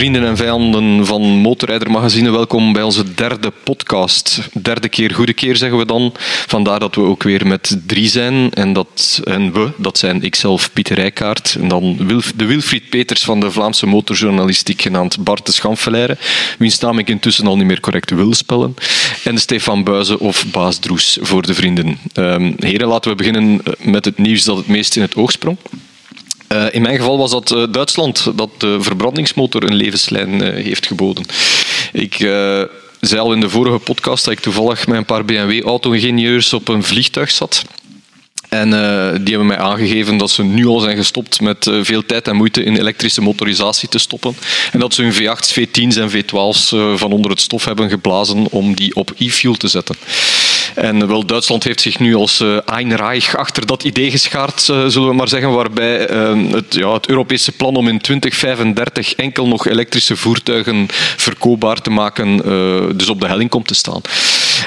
[0.00, 2.30] vrienden en vijanden van Motorrijder Magazine.
[2.30, 4.48] Welkom bij onze derde podcast.
[4.62, 6.12] Derde keer, goede keer zeggen we dan.
[6.46, 8.52] Vandaar dat we ook weer met drie zijn.
[8.52, 11.56] En, dat, en we, dat zijn ikzelf, Pieter Rijkaard.
[11.60, 11.96] En dan
[12.36, 16.16] de Wilfried Peters van de Vlaamse motorjournalistiek, genaamd Bart de Schamfelaire.
[16.58, 18.74] Wiens naam ik intussen al niet meer correct wil spellen.
[19.24, 21.98] En Stefan Buizen of Baas Droes voor de vrienden.
[22.14, 25.56] Um, heren, laten we beginnen met het nieuws dat het meest in het oog sprong.
[26.52, 30.86] Uh, in mijn geval was dat uh, Duitsland dat de verbrandingsmotor een levenslijn uh, heeft
[30.86, 31.24] geboden.
[31.92, 32.14] Ik
[33.00, 36.82] zei al in de vorige podcast dat ik toevallig met een paar BMW-auto-ingenieurs op een
[36.82, 37.64] vliegtuig zat.
[38.48, 38.70] En
[39.24, 42.62] die hebben mij aangegeven dat ze nu al zijn gestopt met veel tijd en moeite
[42.62, 44.36] in elektrische motorisatie te stoppen.
[44.72, 48.46] En dat ze hun V8's, V10's en V12's uh, van onder het stof hebben geblazen
[48.50, 49.96] om die op e-fuel te zetten.
[50.74, 54.86] En wel, Duitsland heeft zich nu als uh, Ein Reich achter dat idee geschaard, uh,
[54.86, 59.46] zullen we maar zeggen, waarbij uh, het, ja, het Europese plan om in 2035 enkel
[59.46, 62.36] nog elektrische voertuigen verkoopbaar te maken,
[62.96, 64.00] dus op de helling komt te staan.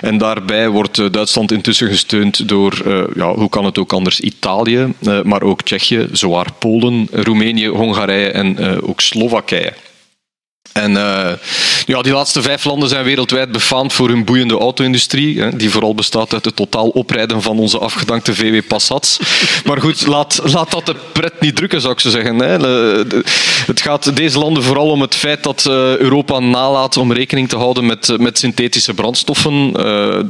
[0.02, 2.82] En daarbij wordt Duitsland intussen gesteund door,
[3.16, 8.82] ja, hoe kan het ook anders, Italië, maar ook Tsjechië, zwaar Polen, Roemenië, Hongarije en
[8.82, 9.74] ook Slowakije.
[10.74, 11.32] En uh,
[11.86, 16.34] ja, die laatste vijf landen zijn wereldwijd befaamd voor hun boeiende auto-industrie, die vooral bestaat
[16.34, 19.20] uit het totaal oprijden van onze afgedankte VW Passats.
[19.66, 22.38] Maar goed, laat, laat dat de pret niet drukken, zou ik zo zeggen.
[22.40, 22.58] Hè.
[23.66, 27.58] Het gaat deze landen vooral om het feit dat uh, Europa nalaat om rekening te
[27.58, 29.74] houden met, met synthetische brandstoffen.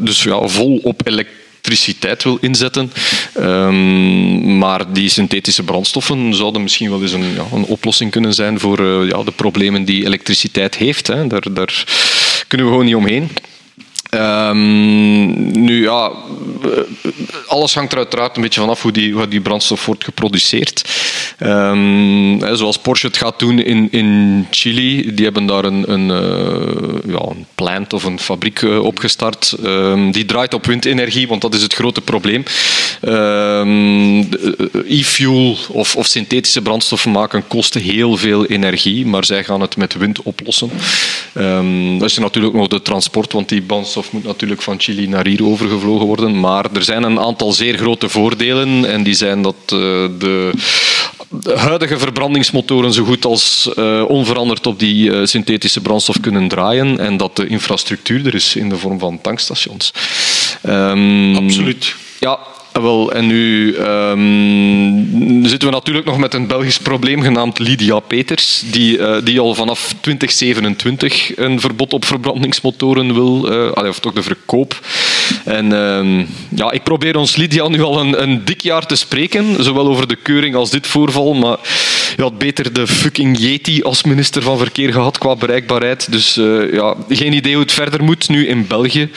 [0.06, 2.92] Dus ja, vol op elektriciteit elektriciteit wil inzetten.
[3.38, 8.60] Um, maar die synthetische brandstoffen zouden misschien wel eens een, ja, een oplossing kunnen zijn
[8.60, 11.08] voor uh, ja, de problemen die elektriciteit heeft.
[11.08, 11.28] Hè.
[11.28, 11.84] Daar, daar
[12.48, 13.30] kunnen we gewoon niet omheen.
[14.14, 16.12] Um, nu ja,
[17.48, 20.84] alles hangt er uiteraard een beetje vanaf hoe die, hoe die brandstof wordt geproduceerd.
[21.40, 27.14] Um, zoals Porsche het gaat doen in, in Chili, die hebben daar een, een, uh,
[27.14, 29.56] ja, een plant of een fabriek uh, opgestart.
[29.64, 32.44] Um, die draait op windenergie, want dat is het grote probleem.
[34.88, 39.98] E-fuel of, of synthetische brandstoffen maken kosten heel veel energie, maar zij gaan het met
[39.98, 40.70] wind oplossen.
[42.00, 45.46] dat is natuurlijk nog de transport, want die brandstof moet natuurlijk van Chili naar hier
[45.46, 46.40] overgevlogen worden.
[46.40, 48.86] Maar er zijn een aantal zeer grote voordelen.
[48.86, 50.52] En die zijn dat de, de,
[51.56, 57.00] huidige verbrandingsmotoren zo goed als uh, onveranderd op die uh, synthetische brandstof kunnen draaien.
[57.00, 59.94] En dat de infrastructuur er is in de vorm van tankstations.
[60.64, 61.96] Um, Absoluut.
[62.20, 62.40] Ja,
[62.82, 68.64] wel, en nu um, zitten we natuurlijk nog met een Belgisch probleem genaamd Lydia Peters,
[68.72, 74.24] die, uh, die al vanaf 2027 een verbod op verbrandingsmotoren wil, uh, of toch de
[74.24, 74.80] verkoop.
[75.46, 76.26] En uh,
[76.56, 80.08] ja, ik probeer ons Lydia nu al een, een dik jaar te spreken, zowel over
[80.08, 81.58] de keuring als dit voorval, maar
[82.16, 86.12] je had beter de fucking Yeti als minister van Verkeer gehad qua bereikbaarheid.
[86.12, 89.10] Dus uh, ja, geen idee hoe het verder moet nu in België.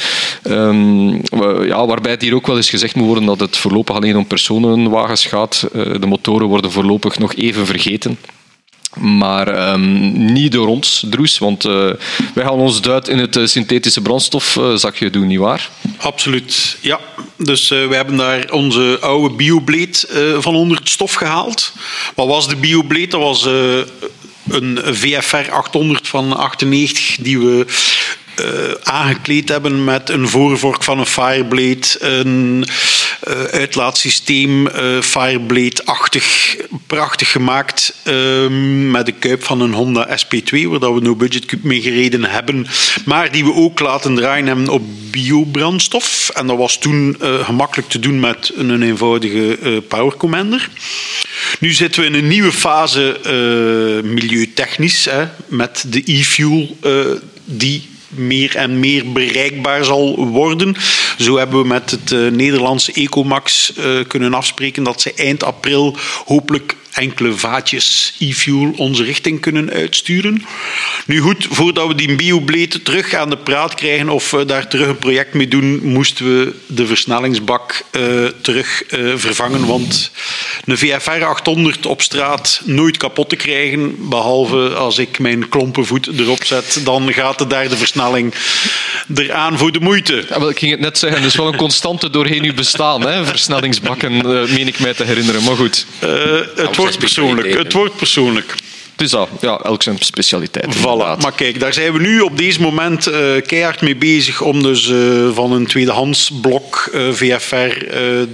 [0.44, 1.20] Um,
[1.66, 4.26] ja, waarbij het hier ook wel eens gezegd moet worden dat het voorlopig alleen om
[4.26, 5.68] personenwagens gaat.
[5.74, 8.18] Uh, de motoren worden voorlopig nog even vergeten.
[9.00, 11.72] Maar um, niet door ons, Droes, want uh,
[12.34, 15.70] wij gaan ons duid in het uh, synthetische brandstofzakje uh, doen, nietwaar?
[15.96, 17.00] Absoluut, ja.
[17.36, 20.08] Dus we hebben daar onze oude biobleed
[20.38, 21.72] van onder het stof gehaald.
[22.14, 23.10] Wat was de biobleed?
[23.10, 23.44] Dat was
[24.48, 27.66] een VFR 800 van 98 die we
[28.40, 32.64] uh, aangekleed hebben met een voorvork van een Fireblade, een
[33.28, 37.94] uh, uitlaatsysteem, uh, Fireblade-achtig, prachtig gemaakt,
[38.90, 42.66] met de kuip van een Honda SP2, waar we no budget mee gereden hebben,
[43.04, 46.30] maar die we ook laten draaien hebben op biobrandstof.
[46.34, 50.68] En dat was toen gemakkelijk te doen met een eenvoudige Power Commander.
[51.58, 53.20] Nu zitten we in een nieuwe fase
[54.04, 56.76] milieutechnisch, hè, met de e-fuel
[57.44, 60.76] die meer en meer bereikbaar zal worden.
[61.18, 65.96] Zo hebben we met het uh, Nederlandse Ecomax uh, kunnen afspreken dat ze eind april
[66.24, 70.44] hopelijk enkele vaatjes e-fuel onze richting kunnen uitsturen.
[71.06, 74.86] Nu goed, voordat we die biobleed terug aan de praat krijgen of we daar terug
[74.86, 79.66] een project mee doen, moesten we de versnellingsbak uh, terug uh, vervangen.
[79.66, 80.10] Want
[80.64, 86.44] een VFR 800 op straat nooit kapot te krijgen, behalve als ik mijn klompenvoet erop
[86.44, 88.34] zet, dan gaat daar de versnelling
[89.14, 90.24] eraan voor de moeite.
[90.28, 93.24] Ja, wel, ik ging het net zeggen, dus wel een constante doorheen uw bestaan, hè?
[93.24, 95.42] versnellingsbakken, uh, meen ik mij te herinneren.
[95.42, 95.86] Maar goed.
[96.56, 97.58] het wordt persoonlijk.
[97.58, 98.54] Het wordt persoonlijk.
[98.96, 100.76] Dus dat, ja, elk zijn specialiteit.
[100.76, 101.20] Voilà.
[101.20, 103.14] Maar kijk, daar zijn we nu op deze moment uh,
[103.46, 107.78] keihard mee bezig om dus uh, van een tweedehands blok uh, VFR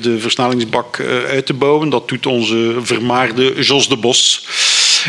[0.00, 1.88] de versnellingsbak uit te bouwen.
[1.88, 4.46] Dat doet onze vermaarde Jos de Bos.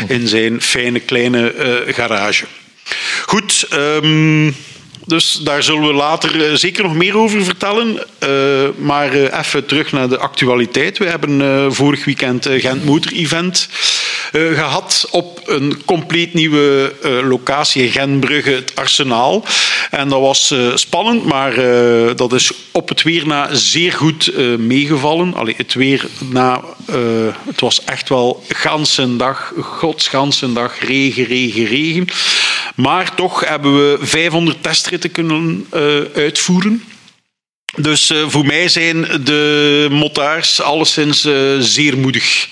[0.08, 2.44] in zijn fijne kleine eh, garage.
[3.26, 4.50] Goed, ehm,
[5.06, 8.02] dus daar zullen we later eh, zeker nog meer over vertellen.
[8.28, 10.98] Uh, maar even terug naar de actualiteit.
[10.98, 13.68] We hebben vorig weekend Gent Motor Event
[14.32, 16.92] gehad op een compleet nieuwe
[17.24, 19.44] locatie, Genbrugge, het Arsenaal.
[19.90, 21.54] En dat was spannend, maar
[22.16, 25.34] dat is op het weer na zeer goed meegevallen.
[25.34, 26.60] Allee, het weer na,
[27.46, 32.06] het was echt wel ganse dag, godsganse dag, regen, regen, regen.
[32.74, 36.82] Maar toch hebben we 500 testritten kunnen uh, uitvoeren.
[37.76, 42.48] Dus uh, voor mij zijn de motards alleszins uh, zeer moedig.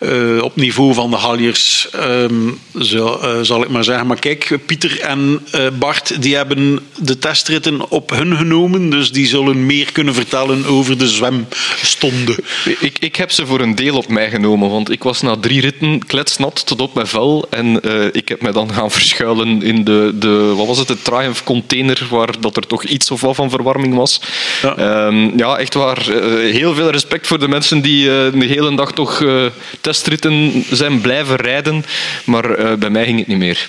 [0.00, 4.06] Uh, op niveau van de Halliers, um, zo, zal ik maar zeggen.
[4.06, 5.46] Maar kijk, Pieter en
[5.78, 8.90] Bart die hebben de testritten op hun genomen.
[8.90, 12.36] Dus die zullen meer kunnen vertellen over de zwemstonden.
[12.80, 14.70] Ik, ik heb ze voor een deel op mij genomen.
[14.70, 17.46] Want ik was na drie ritten kletsnat tot op mijn vel.
[17.50, 17.80] En
[18.12, 22.06] ik heb me dan gaan verschuilen in de, de wat was het, de Triumph container.
[22.10, 24.20] Waar dat er toch iets of wat van verwarming was.
[24.62, 26.08] Ja, um, ja echt waar.
[26.08, 29.46] Uh, heel veel respect voor de mensen die uh, de hele dag toch uh,
[29.80, 31.84] testritten zijn blijven rijden.
[32.24, 33.68] Maar bij mij ging het niet meer.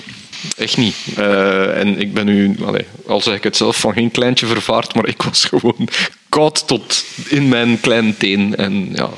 [0.58, 0.96] Echt niet.
[1.76, 5.08] en ik ben nu, allez, al zeg ik het zelf, van geen kleintje vervaard, maar
[5.08, 5.90] ik was gewoon
[6.30, 8.56] koud tot in mijn kleine teen.
[8.56, 9.10] En ja,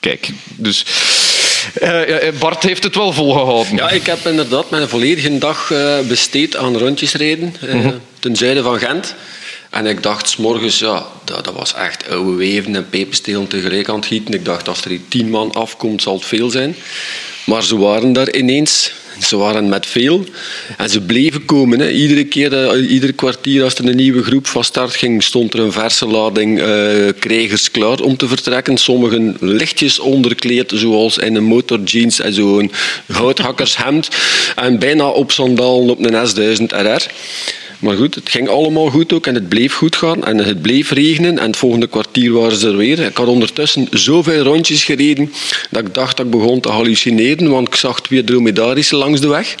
[0.00, 0.84] kijk, dus...
[2.38, 3.76] Bart heeft het wel volgehouden.
[3.76, 5.72] Ja, ik heb inderdaad mijn volledige dag
[6.08, 8.00] besteed aan rondjes rijden mm -hmm.
[8.18, 9.14] ten zuiden van Gent.
[9.78, 13.88] En ik dacht, s morgens, ja, dat, dat, was echt oude weven en peperstelen tegelijk
[13.88, 14.34] aan het gieten.
[14.34, 16.76] Ik dacht, als er hier tien man afkomt, zal het veel zijn.
[17.46, 18.92] Maar ze waren daar ineens.
[19.20, 20.24] Ze waren met veel.
[20.76, 21.78] En ze bleven komen.
[21.78, 21.90] Hè.
[21.90, 25.60] Iedere keer, uh, ieder kwartier als er een nieuwe groep van start ging, stond er
[25.60, 26.66] een verse lading uh,
[27.18, 28.76] krijgers klaar om te vertrekken.
[28.76, 32.72] Sommigen lichtjes onderkleed, zoals in een motorjeans en zo'n
[33.06, 34.08] houthakkershemd.
[34.56, 37.06] En bijna op sandalen op een S1000 RR.
[37.78, 40.24] Maar goed, het ging allemaal goed ook en het bleef goed gaan.
[40.24, 42.98] En het bleef regenen en het volgende kwartier waren ze er weer.
[42.98, 45.32] Ik had ondertussen zoveel rondjes gereden
[45.70, 49.28] dat ik dacht dat ik begon te hallucineren, want ik zag twee dromedarissen langs de
[49.28, 49.56] weg.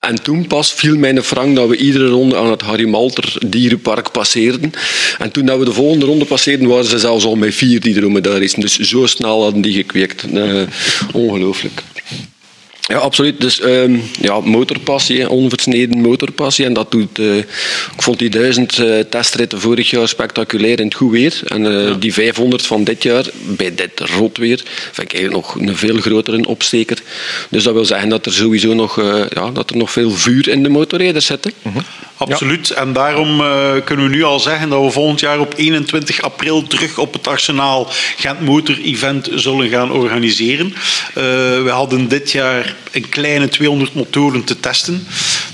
[0.00, 4.10] En toen pas viel mijn frank dat we iedere ronde aan het Harry Malter dierenpark
[4.10, 4.72] passeerden.
[5.18, 7.94] En toen dat we de volgende ronde passeerden, waren ze zelfs al met vier die
[7.94, 8.60] dromedarissen.
[8.60, 10.24] Dus zo snel hadden die gekweekt.
[10.32, 10.62] Uh,
[11.12, 11.82] ongelooflijk.
[12.88, 13.40] Ja, absoluut.
[13.40, 16.64] Dus um, ja, motorpassie, onversneden motorpassie.
[16.64, 20.94] En dat doet, uh, ik vond die duizend uh, testritten vorig jaar spectaculair in het
[20.94, 21.40] goed weer.
[21.44, 21.94] En uh, ja.
[21.94, 24.62] die 500 van dit jaar, bij dit rot weer,
[24.92, 26.98] vind ik eigenlijk nog een veel grotere opsteker.
[27.48, 28.96] Dus dat wil zeggen dat er sowieso nog,
[29.34, 31.46] ja, dat er nog veel vuur in de motorrijders zit.
[31.46, 31.82] Uh -huh.
[32.16, 32.70] Absoluut.
[32.70, 33.42] En daarom
[33.84, 37.26] kunnen we nu al zeggen dat we volgend jaar op 21 april terug op het
[37.28, 40.74] Arsenaal Gent Motor Event zullen gaan organiseren.
[41.14, 45.06] we hadden dit jaar een kleine 200 motoren te testen.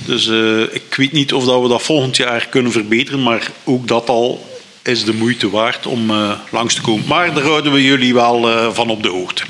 [0.05, 3.89] Dus uh, ik weet niet of dat we dat volgend jaar kunnen verbeteren, maar ook
[3.89, 4.52] dat al
[4.83, 7.05] is de moeite waard om uh, langs te komen.
[7.07, 9.43] Maar daar houden we jullie wel uh, van op de hoogte.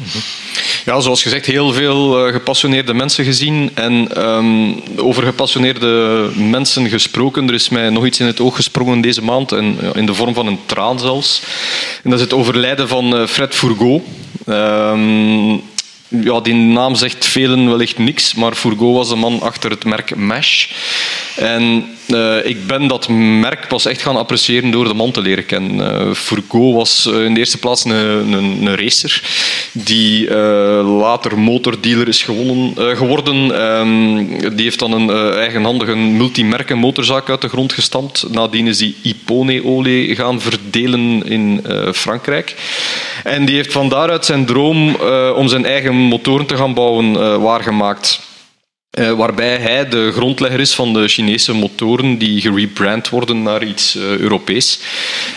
[0.84, 3.70] Ja, zoals gezegd, heel veel uh, gepassioneerde mensen gezien.
[3.75, 7.49] En um, over gepassioneerde mensen gesproken.
[7.49, 9.52] Er is mij nog iets in het oog gesprongen deze maand.
[9.52, 11.43] En, in de vorm van een traan zelfs.
[12.05, 14.03] En dat is het overlijden van Fred Fourgot.
[14.46, 15.62] Um,
[16.20, 20.17] ja, die naam zegt velen wellicht niks, maar Fourgot was de man achter het merk
[20.17, 20.67] Mesh.
[21.36, 25.46] En uh, ik ben dat merk pas echt gaan appreciëren door de man te leren
[25.46, 26.06] kennen.
[26.08, 29.22] Uh, Fourgot was uh, in de eerste plaats een, een, een racer
[29.72, 30.30] die
[30.82, 32.22] later motordealer is
[32.76, 33.60] geworden.
[33.60, 38.24] Um, die heeft dan een eigenhandige multimerken motorzaak uit de grond gestampt.
[38.30, 42.54] Nadien is die Ipone-olie gaan verdelen in Frankrijk.
[43.24, 44.94] En die heeft van daaruit zijn droom
[45.34, 48.30] om zijn eigen motoren te gaan bouwen waargemaakt.
[48.99, 53.96] Uh, waarbij hij de grondlegger is van de Chinese motoren die gerebrand worden naar iets
[53.96, 54.79] uh, Europees.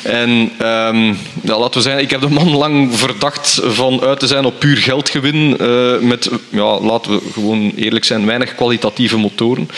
[0.04, 0.30] En
[0.62, 4.46] um, ja, laten we zeggen, ik heb de man lang verdacht van uit te zijn
[4.46, 5.58] op puur geldgewin.
[5.62, 9.70] Uh, met, ja, laten we gewoon eerlijk zijn, weinig kwalitatieve motoren.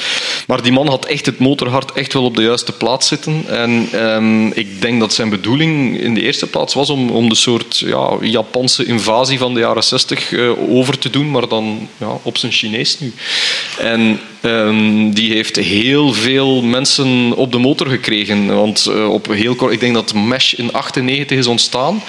[0.48, 3.44] Maar die man had echt het motorhart echt wel op de juiste plaats zitten.
[3.48, 7.36] En um, ik denk dat zijn bedoeling in de eerste plaats was om, om de
[7.36, 10.34] soort ja, Japanse invasie van de jaren 60
[10.70, 13.14] over te doen, maar dan ja, op zijn Chinees nu.
[13.80, 18.56] En um, die heeft heel veel mensen op de motor gekregen.
[18.56, 22.04] Want uh, op heel kort, ik denk dat Mesh in 98 is ontstaan.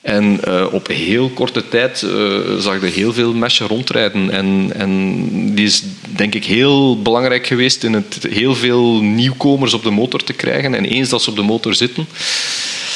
[0.00, 4.30] En uh, op heel korte tijd uh, zag je heel veel Mesh rondrijden.
[4.30, 5.82] En, en die is
[6.16, 10.74] denk ik heel belangrijk geweest in het heel veel nieuwkomers op de motor te krijgen.
[10.74, 12.06] En eens dat ze op de motor zitten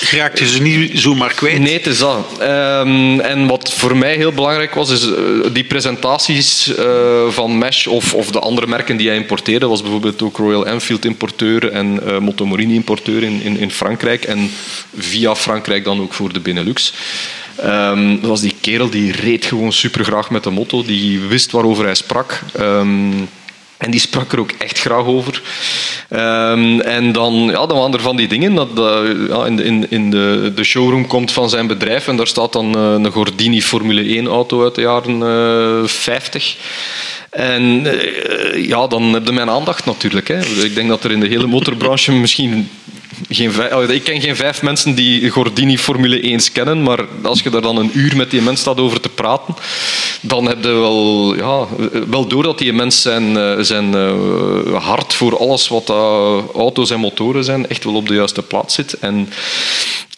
[0.01, 1.59] Raakte ze niet zomaar kwijt?
[1.59, 2.27] Nee, het is dat.
[2.39, 5.17] Ehm, en wat voor mij heel belangrijk was, is uh,
[5.53, 9.67] die presentaties uh, van Mesh of, of de andere merken die hij importeerde.
[9.67, 14.25] was bijvoorbeeld ook Royal Enfield importeur en uh, Motomorini importeur in, in, in Frankrijk.
[14.25, 14.51] En
[14.99, 16.93] via Frankrijk dan ook voor de Benelux.
[17.65, 21.51] Um, dat was die kerel die reed gewoon super graag met de motto, die wist
[21.51, 22.41] waarover hij sprak.
[22.61, 23.29] Um,
[23.79, 25.43] en die sprak er ook echt graag over.
[26.11, 28.55] Um, en dan, ja, dan waren er van die dingen.
[28.55, 28.69] Dat,
[29.29, 32.79] ja, in in, in de, de showroom komt van zijn bedrijf en daar staat dan
[32.79, 35.21] uh, een Gordini Formule 1 auto uit de jaren
[35.83, 36.57] uh, 50.
[37.31, 40.29] En uh, ja, dan heb je mijn aandacht natuurlijk.
[40.29, 40.41] Hè.
[40.65, 42.71] Ik denk dat er in de hele motorbranche misschien
[43.29, 47.61] geen ik ken geen vijf mensen die Gordini Formule 1 kennen, maar als je daar
[47.61, 49.55] dan een uur met die mens staat over te praten,
[50.21, 51.67] dan heb je wel, ja,
[52.09, 57.01] wel door dat die mens zijn, zijn uh, hart voor alles wat uh, auto's en
[57.01, 58.99] motoren zijn, echt wel op de juiste plaats zit.
[58.99, 59.29] En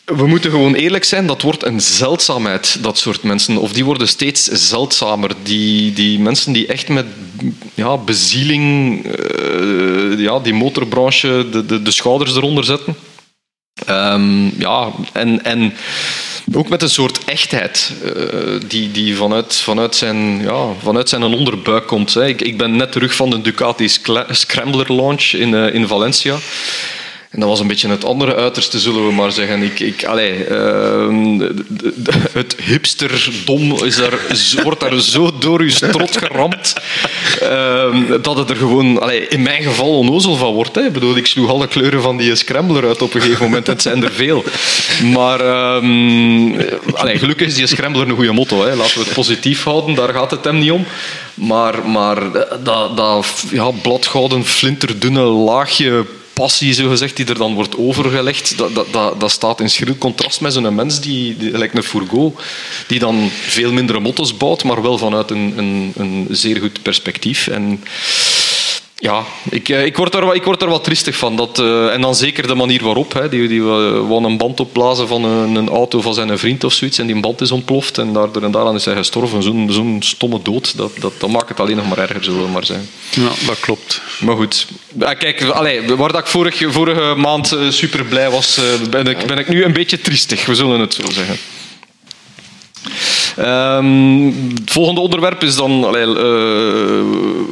[0.04, 3.56] we moeten gewoon eerlijk zijn, dat wordt een zeldzaamheid, dat soort mensen.
[3.56, 5.30] Of die worden steeds zeldzamer.
[5.42, 7.06] Die, die mensen die echt met
[7.74, 12.96] ja, bezieling uh, ja, die motorbranche de, de, de schouders eronder zetten.
[13.88, 15.74] Um, ja, en, en
[16.54, 21.86] ook met een soort echtheid uh, die, die vanuit, vanuit, zijn, ja, vanuit zijn onderbuik
[21.86, 22.14] komt.
[22.14, 22.26] Hè.
[22.26, 23.88] Ik, ik ben net terug van de Ducati
[24.30, 26.36] Scrambler launch in, uh, in Valencia.
[27.30, 29.62] En dat was een beetje het andere uiterste, zullen we maar zeggen.
[29.62, 31.48] Ik, ik, allee, uh,
[32.32, 34.18] het hipsterdom is daar,
[34.62, 36.74] wordt daar zo door je strot geramd
[37.42, 40.74] uh, dat het er gewoon, allee, in mijn geval, onnozel van wordt.
[40.74, 40.82] Hè.
[40.82, 43.66] Ik bedoel, ik sloeg alle kleuren van die scrambler uit op een gegeven moment.
[43.66, 44.44] Het zijn er veel.
[45.12, 46.56] Maar um,
[46.96, 48.64] gelukkig is die scrambler een goede motto.
[48.64, 48.74] Hè.
[48.74, 50.86] Laten we het positief houden, daar gaat het hem niet om.
[51.34, 52.32] Maar, maar
[52.62, 56.04] dat, dat ja, bladgouden, flinterdunne laagje
[56.40, 60.40] passie, zo gezegd, die er dan wordt overgelegd, dat, dat, dat, staat in schril contrast
[60.40, 62.40] met zo'n mens die, lijkt een Fourgot,
[62.86, 67.46] die dan veel mindere motto's bouwt, maar wel vanuit een, een, een zeer goed perspectief.
[67.46, 67.82] En
[69.00, 71.36] ja, ik, ik, word er, ik word er wat triestig van.
[71.36, 73.12] Dat, uh, en dan zeker de manier waarop.
[73.12, 76.72] Hè, die, die wou een band opblazen van een, een, auto van zijn vriend of
[76.72, 76.98] zoiets.
[76.98, 77.98] En die band is ontploft.
[77.98, 79.42] En daardoor en daaraan is hij gestorven.
[79.42, 80.76] Zo'n zo'n stomme dood.
[80.76, 82.88] Dat, dat, dat, maakt het alleen nog maar erger, zullen we maar zijn.
[83.10, 84.00] Ja, dat klopt.
[84.20, 84.66] Maar goed.
[84.98, 89.48] Kijk, allee, waar dat ik vorige, vorige maand super blij was, ben ik, ben ik
[89.48, 90.46] nu een beetje triestig.
[90.46, 91.38] We zullen het zo zeggen.
[93.38, 95.84] Um, het volgende onderwerp is dan...
[95.84, 96.14] Allee, uh,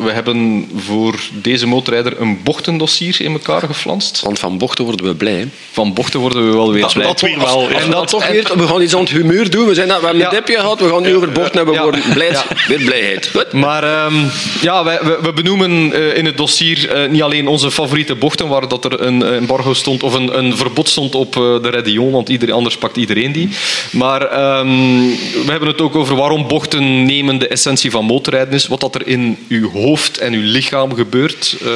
[0.04, 4.20] we hebben voor deze motorrijder een bochtendossier in elkaar geflanst.
[4.20, 5.48] Want van bochten worden we blij.
[5.72, 7.06] Van bochten worden we wel weer dat, blij.
[7.06, 7.68] Dat weer wel.
[7.68, 9.66] En dat, toch weer, we gaan iets aan het humeur doen.
[9.66, 10.28] We, zijn, we hebben ja.
[10.28, 11.74] een dipje gehad, we gaan nu over bochten hebben.
[11.74, 12.44] We worden blij, ja.
[12.68, 13.30] weer blijheid.
[13.34, 13.52] Goed.
[13.52, 14.30] Maar um,
[14.60, 18.48] ja, wij, we, we, benoemen uh, in het dossier uh, niet alleen onze favoriete bochten,
[18.48, 22.28] waar dat er een embargo stond, of een, een verbod stond op de Redion, want
[22.28, 23.48] iedereen, anders pakt iedereen die.
[23.90, 24.22] Maar
[24.58, 25.08] um,
[25.44, 28.66] we hebben het ook over waarom bochten nemen de essentie van motorrijden is.
[28.66, 31.70] Wat dat er in uw hoofd en uw lichaam gebeurt uh,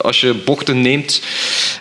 [0.00, 1.22] als je bochten neemt.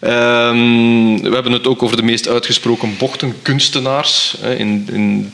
[0.02, 4.36] Um, we hebben het ook over de meest uitgesproken bochtenkunstenaars.
[4.58, 5.34] In, in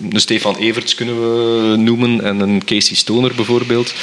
[0.00, 3.94] de Stefan Everts kunnen we noemen en een Casey Stoner bijvoorbeeld.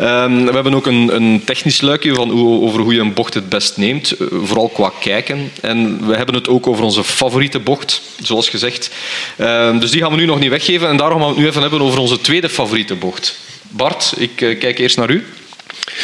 [0.00, 3.34] Um, we hebben ook een, een technisch luikje van hoe, over hoe je een bocht
[3.34, 5.50] het best neemt, vooral qua kijken.
[5.60, 8.90] En we hebben het ook over onze favoriete bocht, zoals gezegd.
[9.38, 11.48] Um, dus die gaan we nu nog niet weggeven en daarom gaan we het nu
[11.48, 13.38] even hebben over onze tweede favoriete bocht.
[13.68, 15.24] Bart, ik uh, kijk eerst naar u.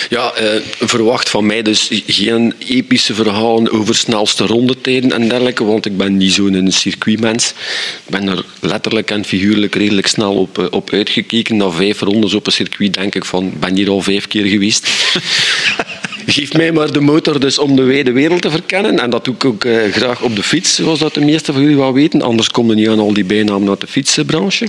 [0.08, 5.86] Ja, eh, verwacht van mij dus geen epische verhalen over snelste rondetijden en dergelijke, want
[5.86, 7.48] ik ben niet zo'n circuitmens.
[8.04, 11.56] Ik ben er letterlijk en figuurlijk redelijk snel op, uh, op uitgekeken.
[11.56, 14.88] Na vijf rondes op een circuit denk ik van, ben hier al vijf keer geweest.
[16.26, 18.98] Geef mij maar de motor dus om de wijde wereld te verkennen.
[18.98, 21.62] En dat doe ik ook uh, graag op de fiets, zoals dat de meeste van
[21.62, 22.22] jullie wel weten.
[22.22, 24.68] Anders komen niet aan al die bijnamen uit de fietsenbranche.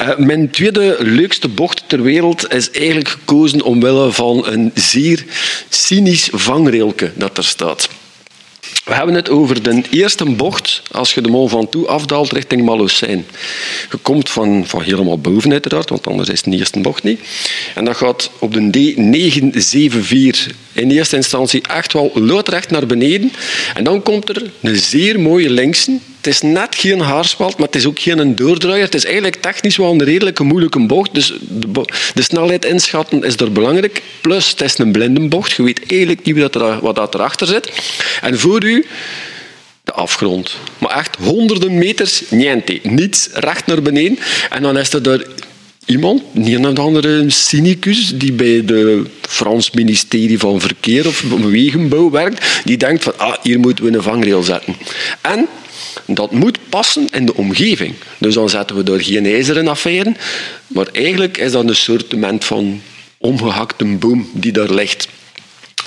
[0.00, 5.24] Uh, mijn tweede leukste bocht ter wereld is eigenlijk gekozen omwille van een zeer
[5.68, 7.88] cynisch vangrailke dat er staat.
[8.84, 13.26] We hebben het over de eerste bocht als je de Mont Ventoux afdaalt richting Malocijn.
[13.90, 17.20] Je komt van, van helemaal boven uiteraard, want anders is de eerste bocht niet.
[17.74, 23.32] En dat gaat op de D974 in eerste instantie echt wel loodrecht naar beneden.
[23.74, 25.98] En dan komt er een zeer mooie linkse.
[26.16, 28.84] Het is net geen haarspalt, maar het is ook geen doordraaier.
[28.84, 31.14] Het is eigenlijk technisch wel een redelijke moeilijke bocht.
[31.14, 34.02] Dus de, de snelheid inschatten is er belangrijk.
[34.20, 35.52] Plus, het is een blinde bocht.
[35.52, 37.70] Je weet eigenlijk niet wat, er, wat dat erachter zit.
[38.20, 38.86] En voor u
[39.84, 40.56] de afgrond.
[40.78, 42.80] Maar echt honderden meters, niente.
[42.82, 44.18] Niets, recht naar beneden.
[44.50, 45.24] En dan is er daar
[45.86, 52.76] iemand, een andere cynicus, die bij de Frans ministerie van Verkeer of Wegenbouw werkt, die
[52.76, 54.76] denkt van, ah, hier moeten we een vangrail zetten.
[55.20, 55.48] En
[56.06, 57.94] dat moet passen in de omgeving.
[58.18, 60.14] Dus dan zetten we door geen ijzeren affaire,
[60.66, 62.80] maar eigenlijk is dat een soort van
[63.18, 65.08] omgehakte boom die daar ligt.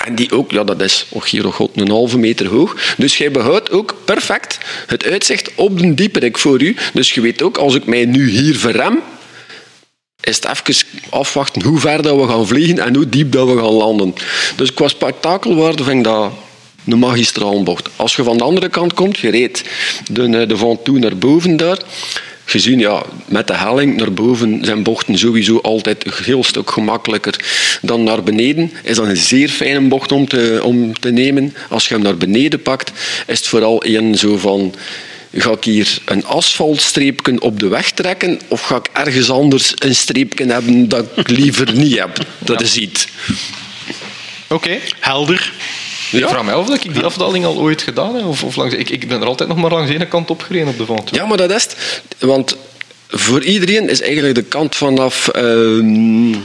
[0.05, 2.95] En die ook, ja, dat is hier god een halve meter hoog.
[2.97, 6.75] Dus jij behoudt ook perfect het uitzicht op de dieperik voor u.
[6.93, 8.99] Dus je weet ook, als ik mij nu hier verrem,
[10.29, 13.57] is het even afwachten hoe ver dat we gaan vliegen en hoe diep dat we
[13.57, 14.13] gaan landen.
[14.55, 16.31] Dus qua spektakelwaarde vind ik dat
[16.85, 17.89] een magistrale bocht.
[17.95, 19.63] Als je van de andere kant komt, je reed
[20.11, 21.77] de, de Van Toe naar boven daar,
[22.45, 27.35] gezien, ja, met de helling naar boven zijn bochten sowieso altijd een heel stuk gemakkelijker
[27.81, 28.71] dan naar beneden.
[28.83, 31.53] Is dat een zeer fijne bocht om te, om te nemen.
[31.69, 32.91] Als je hem naar beneden pakt,
[33.27, 34.73] is het vooral een zo van
[35.33, 39.95] Ga ik hier een asfaltstreepje op de weg trekken of ga ik ergens anders een
[39.95, 42.25] streepje hebben dat ik liever niet heb?
[42.39, 43.07] Dat is iets.
[44.47, 44.77] Oké.
[44.99, 45.51] Helder.
[46.11, 48.25] Ik vraag mij af of ik die afdaling al ooit gedaan heb.
[48.25, 50.67] Of, of langs, ik, ik ben er altijd nog maar langs de ene kant opgereden
[50.67, 51.09] op de vond.
[51.11, 51.75] Ja, maar dat is het.
[52.19, 52.55] Want
[53.07, 55.29] voor iedereen is eigenlijk de kant vanaf...
[55.35, 56.35] Uh,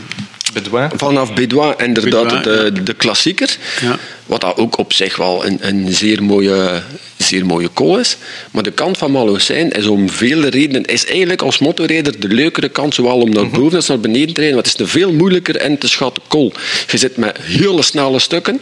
[0.53, 0.91] Bedouin.
[0.97, 3.57] Vanaf Bedouin inderdaad de, de klassieker.
[3.81, 3.99] Ja.
[4.26, 6.83] Wat dat ook op zich wel een, een zeer mooie
[7.25, 8.16] zeer mooie kool is.
[8.50, 12.69] Maar de kant van Malocijn is om vele redenen is eigenlijk als motorrijder de leukere
[12.69, 14.54] kant, zowel om naar boven als naar beneden te rijden.
[14.54, 16.52] Want het is een veel moeilijker in te schatten kool.
[16.90, 18.61] Je zit met hele snelle stukken.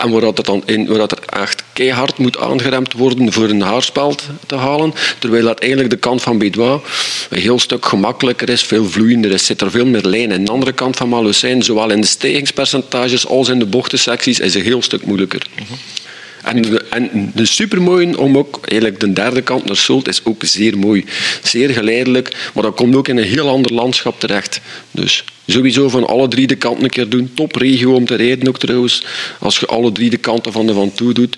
[0.00, 3.60] En waar, dat dan in, waar dat er echt keihard moet aangeremd worden voor een
[3.60, 4.94] haarspeld te halen.
[5.18, 6.80] Terwijl dat eigenlijk de kant van Bedouin
[7.30, 10.32] een heel stuk gemakkelijker is, veel vloeiender is, zit er veel meer lijn.
[10.32, 14.54] En de andere kant van Malocijn, zowel in de stijgingspercentages als in de bochtensecties, is
[14.54, 15.46] een heel stuk moeilijker.
[16.42, 20.78] En, en de supermooi om ook, eigenlijk de derde kant naar Sult is ook zeer
[20.78, 21.04] mooi.
[21.42, 24.60] Zeer geleidelijk, maar dat komt ook in een heel ander landschap terecht.
[24.90, 27.30] Dus sowieso van alle drie de kanten een keer doen.
[27.34, 29.04] Top regio om te rijden ook trouwens.
[29.38, 31.36] Als je alle drie de kanten van de Van Toe doet,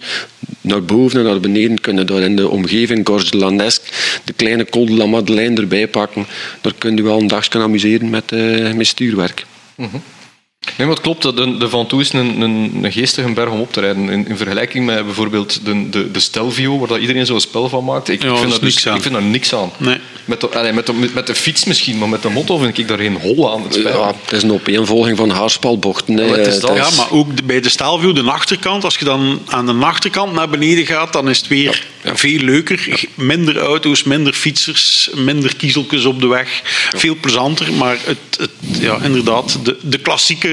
[0.61, 3.91] naar boven en naar beneden, kunnen daar in de omgeving Gorge de Lanesque
[4.25, 6.27] de kleine Col de la Madeleine erbij pakken.
[6.61, 9.47] Daar kun je wel een dagje amuseren met, uh, stuurwerk.
[9.77, 10.03] Mm
[10.77, 11.23] Nee, maar het klopt.
[11.23, 14.09] De, de Van Toe is een, een, een geestige berg om op te rijden.
[14.09, 17.85] In, in vergelijking met bijvoorbeeld de, de, de Stelvio, waar dat iedereen zo'n spel van
[17.85, 18.09] maakt.
[18.09, 18.97] Ik, Ja, vind, dat daar is dus, niks aan.
[18.97, 19.71] ik vind daar niks aan.
[19.77, 19.97] Nee.
[20.25, 22.89] Met, de, allee, met, de, met de fiets misschien, maar met de motto vind ik
[22.89, 23.63] daar geen hol aan.
[23.63, 23.89] Het me.
[23.89, 26.17] Ja, het is een opeenvolging van haarspalbochten.
[26.17, 26.25] hè.
[26.25, 26.77] Ja, het is dat.
[26.77, 30.33] Ja, maar ook de- bij de staalview, de achterkant, als je dan aan de achterkant
[30.33, 33.05] naar beneden gaat, dan is het weer veel leuker.
[33.15, 36.61] Minder auto's, minder fietsers, minder kiezeltjes op de weg.
[36.97, 40.52] Veel plezanter, maar het, het, ja, inderdaad, de, de klassieke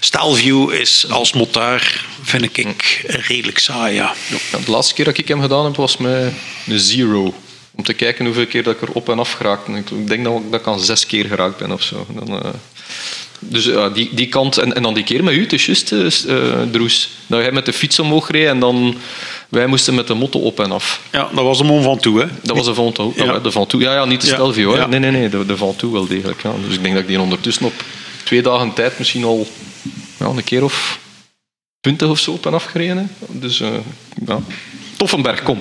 [0.00, 3.94] staalview is als motaar, vind ik, redelijk saai.
[3.94, 4.14] Ja.
[4.50, 6.32] Ja, de laatste keer dat ik hem gedaan heb, was met
[6.66, 7.34] een zero.
[7.76, 9.76] Om te kijken hoeveel keer dat ik er op en af geraakt ben.
[9.76, 12.06] Ik denk dat ik, dat ik aan zes keer geraakt ben of zo.
[12.08, 12.50] Dan, eh,
[13.38, 14.58] dus ja, die, die kant.
[14.58, 16.36] En, en dan die keer met u, het is juist, eh,
[16.70, 17.10] Droes.
[17.26, 18.96] Dat jij met de fiets omhoog reed en dan
[19.48, 21.00] wij moesten met de motto op en af.
[21.12, 22.20] ja, dat was hem om van toe.
[22.20, 22.26] Hè.
[22.42, 23.12] Dat was de Van Toe.
[23.16, 23.38] Ja.
[23.38, 23.80] De Van Toe.
[23.80, 24.26] Ja, ja, niet de.
[24.26, 24.76] Stelvio.
[24.76, 24.86] Ja.
[24.86, 25.28] Nee, nee, nee.
[25.28, 26.42] De, de Van Toe wel degelijk.
[26.42, 26.52] Ja.
[26.66, 27.84] Dus ik denk dat ik die ondertussen op
[28.24, 29.46] twee dagen tijd misschien al
[30.18, 30.98] ja, een keer of
[31.80, 33.06] twintig of zo op en af gereden heb.
[33.28, 33.68] Dus eh
[34.26, 34.40] ja.
[34.96, 35.60] Toffenberg, kom.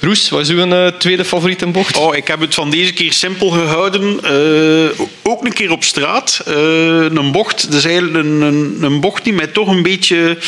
[0.00, 1.96] Roes, wat is uw eh, tweede favoriete bocht?
[1.96, 4.20] Oh, ik heb het van deze keer simpel gehouden.
[4.22, 6.40] Eh, ook een keer op straat.
[6.44, 10.38] Een bocht, dat eigenlijk een, een, bocht die mij toch een beetje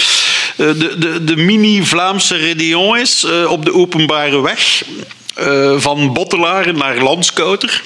[0.57, 4.83] de, de, de mini-Vlaamse Rédéon is op de openbare weg.
[5.35, 7.83] Eh, van Bottelaren naar Landskouter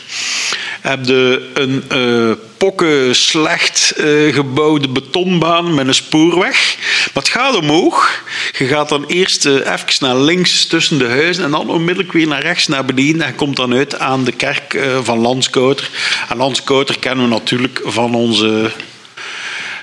[0.80, 6.76] heb je een eh pokken slecht eh, gebouwde betonbaan met een spoorweg.
[7.14, 8.22] Maar het gaat omhoog.
[8.58, 12.42] Je gaat dan eerst even naar links tussen de huizen en dan onmiddellijk weer naar
[12.42, 13.22] rechts naar beneden.
[13.22, 15.90] En komt dan uit aan de kerk van Landskouter.
[16.28, 18.72] En Landskouter kennen we natuurlijk van onze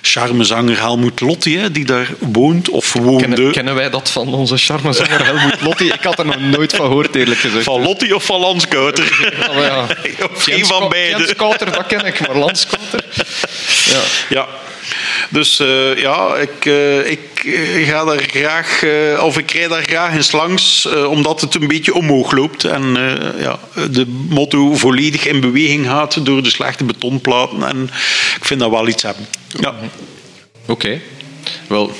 [0.05, 3.19] charmezanger Helmoet Lotti, hè, die daar woont of woonde.
[3.19, 5.87] Kennen, kennen wij dat van onze charmezanger Helmoet Lotti?
[5.87, 7.63] Ik had er nog nooit van gehoord, eerlijk gezegd.
[7.63, 9.33] Van Lotti of van Landskouter?
[9.51, 9.87] Ja, ja.
[10.33, 11.17] Of geen van beide.
[11.17, 13.05] Jens Kouter, dat ken ik, maar Landskouter...
[13.85, 13.99] Ja.
[14.29, 14.47] Ja.
[15.29, 18.83] Dus eh, ja, ik, eh, ik eh, ga daar graag,
[19.19, 22.63] of ik rijd daar graag eens langs, omdat het een beetje omhoog loopt.
[22.63, 22.97] En
[23.39, 23.59] ja,
[23.91, 27.63] de motto volledig in beweging gaat door de slechte betonplaten.
[27.63, 27.83] En
[28.35, 29.27] ik vind dat wel iets hebben.
[29.59, 29.75] Ja.
[30.65, 31.01] Oké.
[31.67, 31.91] Wel,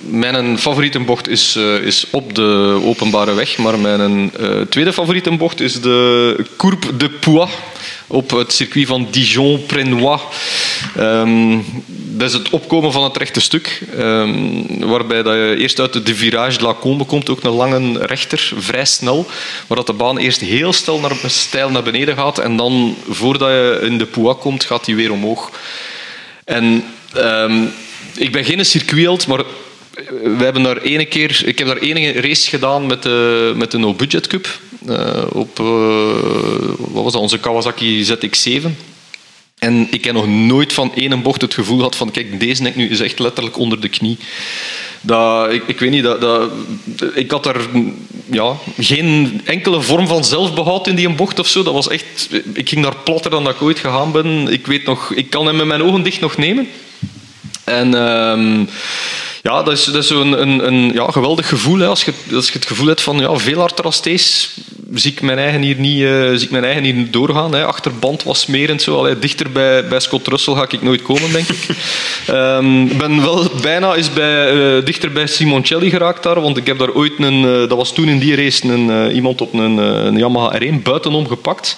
[0.00, 5.60] mijn favoriete bocht is, is op de openbare weg, maar mijn eh, tweede favoriete bocht
[5.60, 7.52] is de Courbe de Poix
[8.06, 10.20] op het circuit van Dijon-Prenois.
[10.96, 11.58] Ehm,
[12.16, 16.14] dat is het opkomen van het rechte stuk, ehm, waarbij dat je eerst uit de
[16.14, 19.26] virage de la Combe komt, ook een lange rechter, vrij snel,
[19.66, 23.48] waar dat de baan eerst heel snel naar, steil naar beneden gaat en dan, voordat
[23.48, 25.50] je in de Poix komt, gaat die weer omhoog.
[26.44, 27.64] En ehm,
[28.14, 29.42] ik ben geen circuitheld, maar
[30.22, 33.78] we hebben daar ene keer, ik heb daar enige race gedaan met de, met de
[33.78, 34.58] No Budget Cup.
[34.88, 35.66] Uh, op uh,
[36.78, 38.93] wat was dat, onze Kawasaki ZX7.
[39.64, 42.76] En ik heb nog nooit van één bocht het gevoel gehad van kijk, deze nek
[42.76, 44.18] nu is echt letterlijk onder de knie.
[45.00, 46.50] Dat, ik, ik weet niet, dat, dat,
[47.14, 47.68] ik had er
[48.30, 51.62] ja, geen enkele vorm van zelfbehoud in die bocht of zo.
[51.62, 54.48] Dat was echt, ik ging daar platter dan dat ik ooit gegaan ben.
[54.48, 56.68] Ik, weet nog, ik kan hem met mijn ogen dicht nog nemen.
[57.64, 57.94] En...
[57.94, 58.66] Uh,
[59.48, 61.78] ja, dat is, dat is een, een, een ja, geweldig gevoel.
[61.78, 61.86] Hè.
[61.86, 64.48] Als, je, als je het gevoel hebt van ja, veel harder als deze,
[64.94, 67.54] zie ik mijn eigen hier niet, uh, zie ik mijn eigen hier doorgaan.
[67.54, 67.64] Hè.
[67.64, 68.82] Achterband was smerend.
[68.82, 68.98] Zo.
[68.98, 71.68] Allee, dichter bij, bij Scott Russell ga ik nooit komen, denk ik.
[72.28, 76.78] um, ben wel bijna eens bij, uh, dichter bij Simoncelli geraakt daar, want ik heb
[76.78, 80.16] daar ooit een, uh, dat was toen in die race, een, iemand op een, een
[80.16, 81.76] Yamaha R1 buitenom gepakt.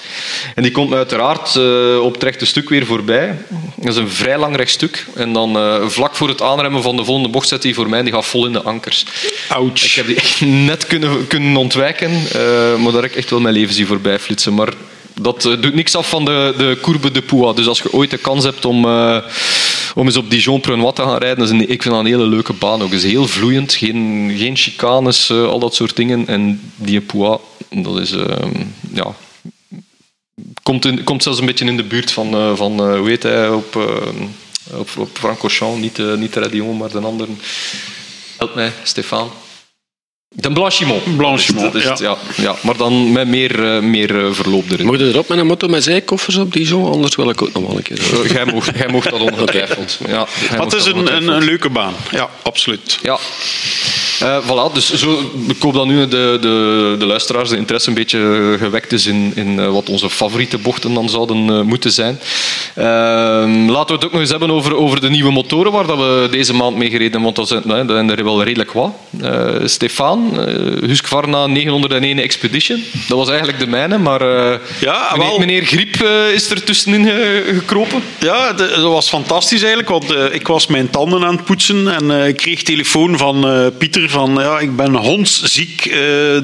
[0.54, 1.56] En die komt uiteraard
[2.00, 3.38] op het rechte stuk weer voorbij.
[3.76, 5.06] Dat is een vrij lang rechtstuk.
[5.14, 8.12] En dan vlak voor het aanremmen van de volgende bocht zet hij voor mij, die
[8.12, 9.04] gaat vol in de ankers.
[9.48, 9.84] Ouch.
[9.84, 13.40] Ik heb die echt net kunnen, kunnen ontwijken, uh, maar daar heb ik echt wel
[13.40, 14.54] mijn leven zien voorbij flitsen.
[14.54, 14.72] Maar
[15.20, 17.56] dat uh, doet niks af van de, de courbe de Poix.
[17.56, 19.18] Dus als je ooit de kans hebt om, uh,
[19.94, 22.26] om eens op Dijon Prenois te gaan rijden, is een, ik vind dat een hele
[22.26, 22.90] leuke baan ook.
[22.90, 26.26] Het is heel vloeiend, geen, geen chicanes, al dat soort dingen.
[26.26, 28.14] En die Poix, dat is...
[28.92, 29.14] ja,
[30.62, 33.78] komt, in, komt zelfs een beetje in de buurt van, van hoe heet hij, op
[34.70, 37.30] op, op Francorchamps, niet, uh, niet Redion, maar de andere.
[38.36, 39.30] Help mij, Stefan.
[40.28, 41.16] De Blanchimont.
[41.16, 42.16] Blanchimont, dat is het, ja.
[42.36, 42.54] ja.
[42.62, 44.86] Maar dan met meer, uh, meer uh, verloop erin.
[44.86, 46.90] Moet je erop met een motto met zijkoffers op die zo?
[46.90, 48.32] Anders wil ik ook nog wel een keer.
[48.32, 49.98] Jij, mocht, jij mocht dat ongetwijfeld.
[50.06, 51.94] Ja, maar het is een, een, een, leuke baan.
[52.10, 52.98] Ja, absoluut.
[53.02, 53.18] Ja.
[54.22, 57.94] Uh, voilà, dus zo, ik hoop dat nu de, de, de luisteraars de interesse een
[57.94, 62.18] beetje gewekt is in, in wat onze favoriete bochten dan zouden moeten zijn.
[62.78, 62.84] Uh,
[63.66, 66.28] laten we het ook nog eens hebben over, over de nieuwe motoren waar dat we
[66.30, 68.92] deze maand mee gereden want dat zijn, dat zijn er wel redelijk wat.
[69.22, 70.38] Uh, Stefan,
[70.80, 74.22] Husqvarna 901 Expedition, dat was eigenlijk de mijne, maar
[74.80, 76.02] ja, meneer, wel, meneer Griep
[76.34, 77.06] is er tussenin
[77.54, 78.02] gekropen.
[78.20, 82.36] Ja, dat was fantastisch eigenlijk, want ik was mijn tanden aan het poetsen en ik
[82.36, 83.46] kreeg telefoon van
[83.78, 85.84] Pieter van ja, ik ben hondsziek.
[85.84, 85.94] Uh,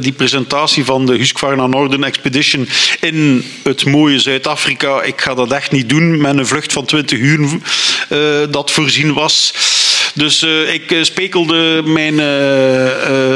[0.00, 2.68] die presentatie van de Husqvarna Northern Expedition
[3.00, 5.02] in het mooie Zuid-Afrika.
[5.02, 8.18] Ik ga dat echt niet doen met een vlucht van 20 uur uh,
[8.50, 9.54] dat voorzien was.
[10.14, 12.16] Dus uh, ik spekelde mijn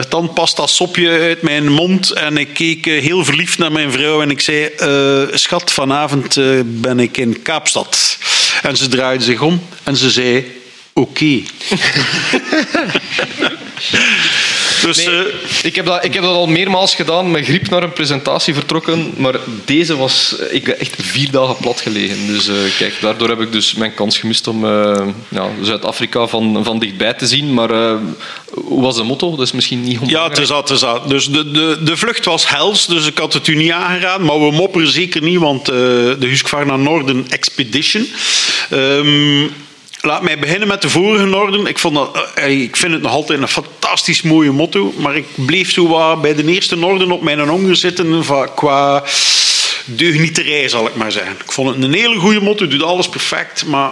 [0.08, 4.40] tandpasta sopje uit mijn mond en ik keek heel verliefd naar mijn vrouw en ik
[4.40, 4.70] zei:
[5.32, 8.18] Schat, vanavond ben ik in Kaapstad.
[8.62, 10.44] En ze draaide zich om en ze zei:
[10.92, 11.42] Oké.
[14.86, 15.22] Dus, nee, uh,
[15.62, 19.12] ik, heb dat, ik heb dat al meermaals gedaan, met griep naar een presentatie vertrokken,
[19.16, 20.36] maar deze was...
[20.50, 22.26] Ik ben echt vier dagen plat gelegen.
[22.26, 26.64] Dus uh, kijk, daardoor heb ik dus mijn kans gemist om uh, ja, Zuid-Afrika van,
[26.64, 27.54] van dichtbij te zien.
[27.54, 27.70] Maar
[28.50, 29.30] hoe was de motto?
[29.30, 31.08] Dat is misschien niet Ja, het is dat, het is dat.
[31.08, 34.26] Dus de, de, de vlucht was hels, dus ik had het u niet aangeraden.
[34.26, 38.08] Maar we mopperen zeker niet, want de Husqvarna Northern Expedition...
[38.70, 39.50] Um,
[40.06, 41.66] Laat mij beginnen met de vorige Norden.
[41.66, 41.98] Ik, vond
[42.34, 44.94] eh, ik vind het nog altijd een fantastisch mooie motto.
[44.96, 49.04] Maar ik bleef zo wat bij de eerste Norden op mijn honger zitten qua
[49.84, 51.32] deugnieterij, zal ik maar zeggen.
[51.44, 53.64] Ik vond het een hele goede motto, doet alles perfect.
[53.66, 53.90] Maar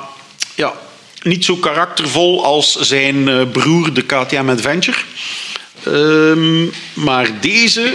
[0.54, 0.72] ja,
[1.22, 4.98] niet zo karaktervol als zijn eh, broer, de KTM Adventure.
[5.86, 7.94] Um, maar deze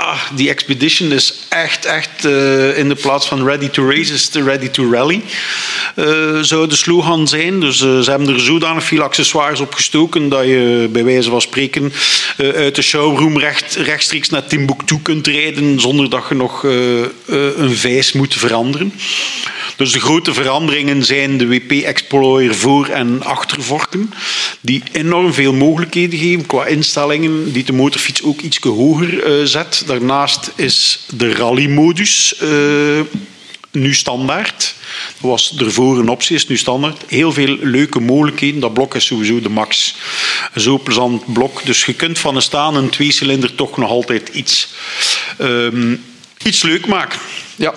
[0.00, 4.30] ah, die expedition is echt, echt uh, in de plaats van ready to race is
[4.30, 5.22] de ready to rally.
[5.96, 7.60] Uh, zou de slogan zijn.
[7.60, 11.40] Dus uh, ze hebben er zodanig veel accessoires op gestoken dat je bij wijze van
[11.40, 11.92] spreken
[12.36, 18.12] uit de showroom recht, rechtstreeks naar Timbuktu kunt rijden zonder dat je nog een vijs
[18.12, 18.92] moet veranderen.
[19.80, 24.12] Dus de grote veranderingen zijn de WP Explorer voor- en achtervorken,
[24.60, 30.50] die enorm veel mogelijkheden geven qua instellingen, die de motorfiets ook iets hoger zet Daarnaast
[30.56, 33.00] is de rally-modus uh,
[33.70, 34.74] nu standaard.
[35.20, 37.02] Dat was ervoor een optie, is nu standaard.
[37.06, 38.60] Heel veel leuke mogelijkheden.
[38.60, 39.94] Dat blok is sowieso de max.
[40.56, 41.64] Zo plezant blok.
[41.64, 44.68] Dus je kunt van een staan een tweecilinder toch nog altijd iets,
[45.40, 46.04] um,
[46.44, 47.18] iets leuk maken.
[47.56, 47.74] Ja,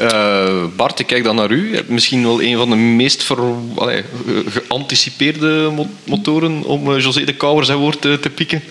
[0.00, 1.68] uh, Bart, ik kijk dan naar u.
[1.70, 3.38] Je hebt misschien wel een van de meest ver,
[3.74, 4.02] allee,
[4.48, 5.70] geanticipeerde
[6.04, 8.62] motoren om uh, José de Kouwer zijn woord te, te pikken.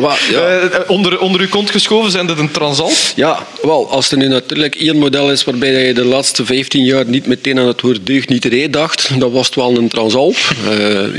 [0.00, 0.16] Ja.
[0.62, 2.92] uh, onder, onder uw kont geschoven, zijn dat een Transalp?
[3.14, 7.04] Ja, wel, als er nu natuurlijk één model is waarbij je de laatste 15 jaar
[7.06, 10.36] niet meteen aan het woord deugnieterij dacht, dan was het wel een Transalp.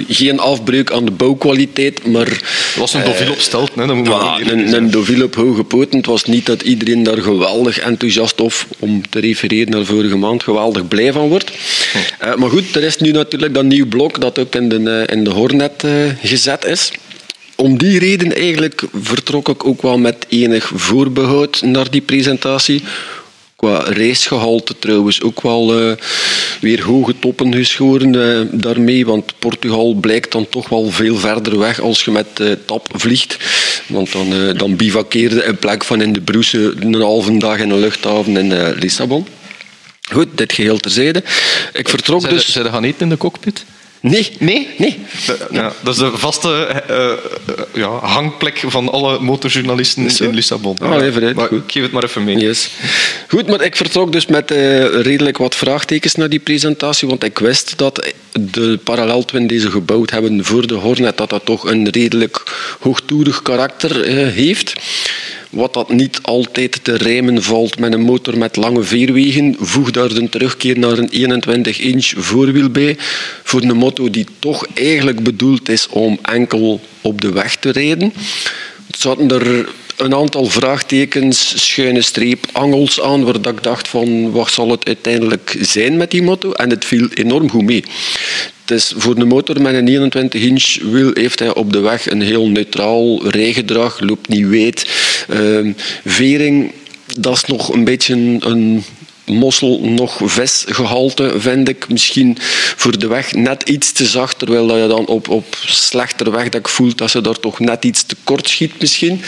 [0.08, 2.28] geen afbreuk aan de bouwkwaliteit, maar...
[2.28, 3.86] Het was een Deauville opsteld, hè?
[3.86, 3.96] Dat
[4.40, 5.98] een, een Deauville op hoge poten.
[5.98, 9.20] Het was niet dat iedereen daar geweldig enthousiast of om te
[9.70, 11.52] naar vorige maand, geweldig blij van wordt.
[12.24, 15.24] Uh, maar goed, er is nu natuurlijk dat nieuw blok dat ook in de, in
[15.24, 16.92] de Hornet uh, gezet is
[17.60, 22.84] om die reden eigenlijk vertrok ik ook wel met enig voorbehoud naar die presentatie.
[23.60, 25.96] Qua racegehalte trouwens ook wel uh,
[26.62, 29.06] weer hoge toppen geschoren uh, daarmee.
[29.06, 33.38] Want Portugal blijkt dan toch wel veel verder weg als je met uh, TAP vliegt.
[33.88, 37.80] Want dan, dan bivakkeerde in plek van in de Broese een halve dag in een
[37.80, 39.28] luchthaven in Lissabon.
[40.12, 41.24] Goed, dit geheel terzijde.
[41.74, 42.52] Ik vertrok dus...
[42.52, 43.66] Zijn ze gaan eten in de cockpit?
[44.02, 44.32] Nee.
[44.40, 44.68] Nee?
[44.78, 45.00] Nee.
[45.52, 47.12] Ja, dat is de vaste uh,
[47.74, 50.78] ja, hangplek van alle motorjournalisten in Lissabon.
[50.82, 51.36] Ah, even uit.
[51.36, 51.64] Maar Goed.
[51.64, 52.38] Ik geef het maar even mee.
[52.38, 52.70] Yes.
[53.28, 57.40] Goed, maar ik vertrok dus met uh, redelijk wat vraagtekens naar die presentatie, want ik
[57.40, 61.90] wist dat de paralleltwin die ze gebouwd hebben voor de Hornet, dat dat toch een
[61.90, 62.44] redelijk
[62.80, 64.74] hoogtoerig karakter uh, heeft.
[65.50, 70.12] Wat dat niet altijd te rijmen valt met een motor met lange veerwegen, voeg daar
[70.12, 72.98] een terugkeer naar een 21-inch voorwiel bij.
[73.44, 78.14] Voor een moto die toch eigenlijk bedoeld is om enkel op de weg te rijden.
[78.98, 84.72] Zaten er een aantal vraagtekens, schuine streep, angels aan, waar ik dacht van wat zal
[84.72, 86.52] het uiteindelijk zijn met die moto?
[86.52, 87.84] En het viel enorm goed mee.
[88.70, 92.22] Het is voor een motor met een 21-inch wiel heeft hij op de weg een
[92.22, 94.90] heel neutraal rijgedrag, loopt niet weet.
[95.30, 95.74] Uh,
[96.06, 96.72] vering,
[97.20, 98.84] dat is nog een beetje een
[99.30, 101.90] mossel nog visgehalte, vind ik.
[101.90, 102.38] Misschien
[102.76, 106.44] voor de weg net iets te zacht, terwijl dat je dan op, op slechter weg
[106.44, 109.22] dat ik voel dat ze daar toch net iets te kort schiet misschien.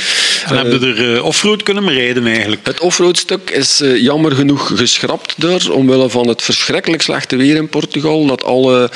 [0.45, 2.67] En uh, heb je er uh, offroad kunnen rijden eigenlijk?
[2.67, 7.69] Het offroadstuk is uh, jammer genoeg geschrapt daar, omwille van het verschrikkelijk slechte weer in
[7.69, 8.89] Portugal, dat alle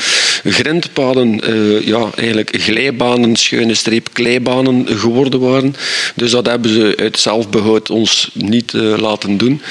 [0.43, 1.41] grindpaden
[1.85, 5.75] ja, eigenlijk glijbanen, schuine streep kleibanen geworden waren.
[6.15, 9.61] Dus dat hebben ze uit zelfbehoud ons niet laten doen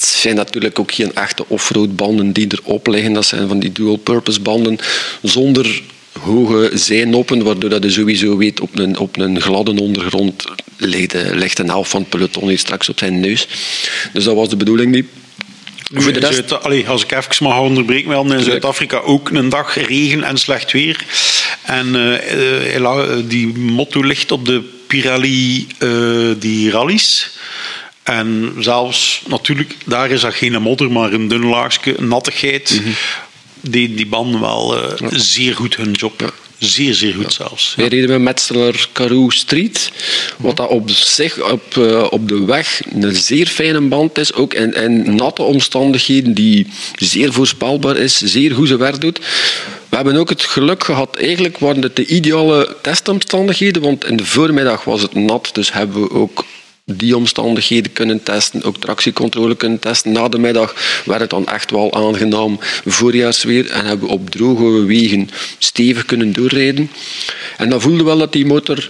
[0.00, 3.12] het zijn natuurlijk ook geen echte offroad banden die erop liggen.
[3.12, 4.78] Dat zijn van die dual-purpose banden
[5.22, 5.82] zonder
[6.20, 10.44] hoge zijnoppen, waardoor dat je sowieso weet op een, op een gladde ondergrond
[10.76, 13.48] ligt, ligt een helft van het peloton hier straks op zijn neus.
[14.12, 15.06] Dus dat was de bedoeling niet.
[15.92, 16.86] Voor de rest...
[16.86, 20.72] Als ik even mag onderbreken, we hadden in Zuid-Afrika ook een dag regen en slecht
[20.72, 21.04] weer.
[21.62, 27.30] En uh, die motto ligt op de Pirelli, uh, die rallies.
[28.02, 32.70] En zelfs, natuurlijk, daar is dat geen modder, maar een dun laagje, nattigheid.
[32.72, 32.94] Mm -hmm.
[33.60, 35.18] Die, die banden wel uh, ja.
[35.18, 36.20] zeer goed hun job.
[36.20, 36.30] Ja.
[36.58, 37.46] Zeer, zeer goed ja.
[37.46, 37.74] zelfs.
[37.76, 39.92] Wij reden met Metzeler Karoo Street,
[40.36, 44.54] wat dat op zich op, uh, op de weg een zeer fijne band is, ook
[44.54, 49.18] in, in natte omstandigheden, die zeer voorspelbaar is, zeer goed zijn werk doet.
[49.88, 54.26] We hebben ook het geluk gehad, eigenlijk waren het de ideale testomstandigheden, want in de
[54.26, 56.44] voormiddag was het nat, dus hebben we ook
[56.84, 60.12] die omstandigheden kunnen testen, ook tractiecontrole kunnen testen.
[60.12, 64.84] Na de middag werd het dan echt wel aangenaam voorjaarsweer en hebben we op droge
[64.84, 66.90] wegen stevig kunnen doorrijden.
[67.56, 68.88] En dan voelde wel dat die motor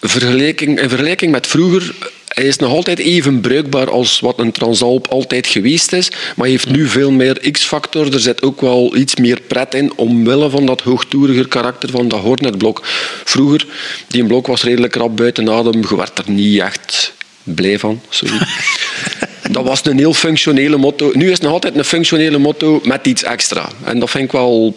[0.00, 1.94] vergelijking, in vergelijking met vroeger
[2.38, 6.50] hij is nog altijd even bruikbaar als wat een Transalp altijd geweest is, maar hij
[6.50, 8.12] heeft nu veel meer X-factor.
[8.12, 12.20] Er zit ook wel iets meer pret in, omwille van dat hoogtoeriger karakter van dat
[12.20, 12.80] Hornet-blok.
[13.24, 13.66] Vroeger,
[14.08, 18.00] die blok was redelijk rap buiten adem, je werd er niet echt blij van.
[18.08, 18.38] Sorry.
[19.50, 21.10] dat was een heel functionele motto.
[21.14, 23.68] Nu is het nog altijd een functionele motto met iets extra.
[23.84, 24.76] En dat vind ik wel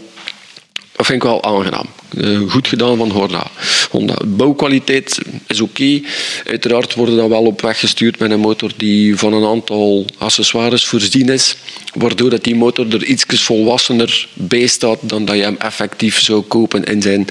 [1.01, 1.85] dat vind ik wel aangenaam.
[2.17, 3.47] Uh, goed gedaan van Honda.
[3.89, 4.15] Honda.
[4.25, 6.01] Bouwkwaliteit is oké.
[6.45, 10.85] Uiteraard worden dan wel op weg gestuurd met een motor die van een aantal accessoires
[10.85, 11.55] voorzien is,
[11.93, 16.41] waardoor dat die motor er iets volwassener bij staat dan dat je hem effectief zou
[16.41, 17.27] kopen in zijn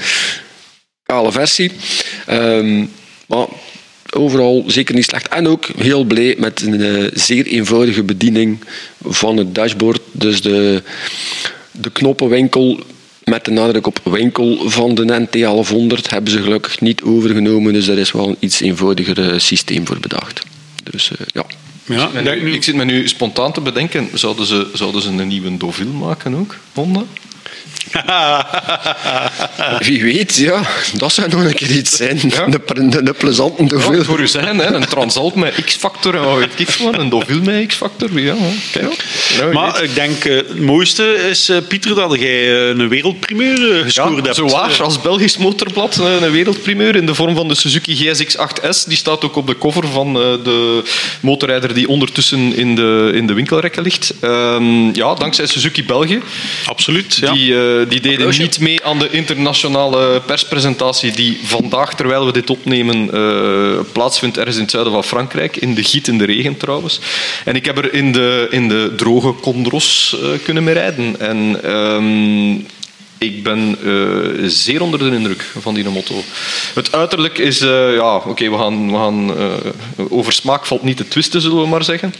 [1.02, 1.70] kale versie.
[2.30, 2.90] Um,
[3.26, 3.46] maar
[4.10, 5.28] overal zeker niet slecht.
[5.28, 8.58] En ook heel blij met een uh, zeer eenvoudige bediening
[9.04, 10.00] van het dashboard.
[10.12, 10.82] Dus de,
[11.70, 12.80] de knoppenwinkel
[13.24, 17.72] met de nadruk op winkel van de NT1100 hebben ze gelukkig niet overgenomen.
[17.72, 20.42] Dus daar is wel een iets eenvoudiger systeem voor bedacht.
[20.90, 21.46] Dus uh, ja.
[21.84, 25.02] Ja, ik, zit me nu, ik zit me nu spontaan te bedenken, zouden ze, zouden
[25.02, 27.04] ze een nieuwe Deauville maken ook, Honda?
[29.86, 30.62] Wie weet, ja.
[30.94, 32.20] Dat zou nog een keer iets zijn.
[32.28, 32.46] Ja.
[32.46, 33.96] Een, een, een plezante Deauville.
[33.96, 34.74] Ja, voor u zijn, hè.
[34.74, 36.98] een Transalp met X-factor en wat weet ik van.
[36.98, 38.20] Een Deauville met X-factor.
[38.20, 38.34] Ja,
[38.72, 39.04] kijk.
[39.38, 39.82] Nou, maar weet.
[39.82, 44.36] ik denk, uh, het mooiste is, uh, Pieter, dat jij een wereldprimeur gescoord ja, hebt.
[44.36, 48.86] Zo waar, als Belgisch motorblad een wereldprimeur in de vorm van de Suzuki GSX-8S.
[48.86, 50.82] Die staat ook op de cover van de
[51.20, 54.14] motorrijder die ondertussen in de, in de winkelrekken ligt.
[54.22, 56.20] Um, ja, dankzij Suzuki België.
[56.64, 57.32] Absoluut, ja.
[57.40, 62.50] Die, eh, die deden niet mee aan de internationale perspresentatie die vandaag, terwijl we dit
[62.50, 65.56] opnemen, eh, plaatsvindt ergens in het zuiden van Frankrijk.
[65.56, 67.00] In de gietende regen trouwens.
[67.44, 71.20] En ik heb er in de, in de droge Condros uh, kunnen mee rijden.
[71.20, 71.62] En...
[71.62, 72.78] Ehm,
[73.18, 76.14] ik ben uh, zeer onder de indruk van die motto.
[76.74, 79.54] Het uiterlijk is, uh, ja, oké, we gaan, we gaan uh,
[80.08, 82.14] over smaak valt niet te twisten, zullen we maar zeggen.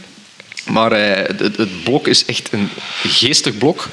[0.67, 2.69] Maar hij, het, het, blok is echt een
[3.07, 3.89] geestig blok.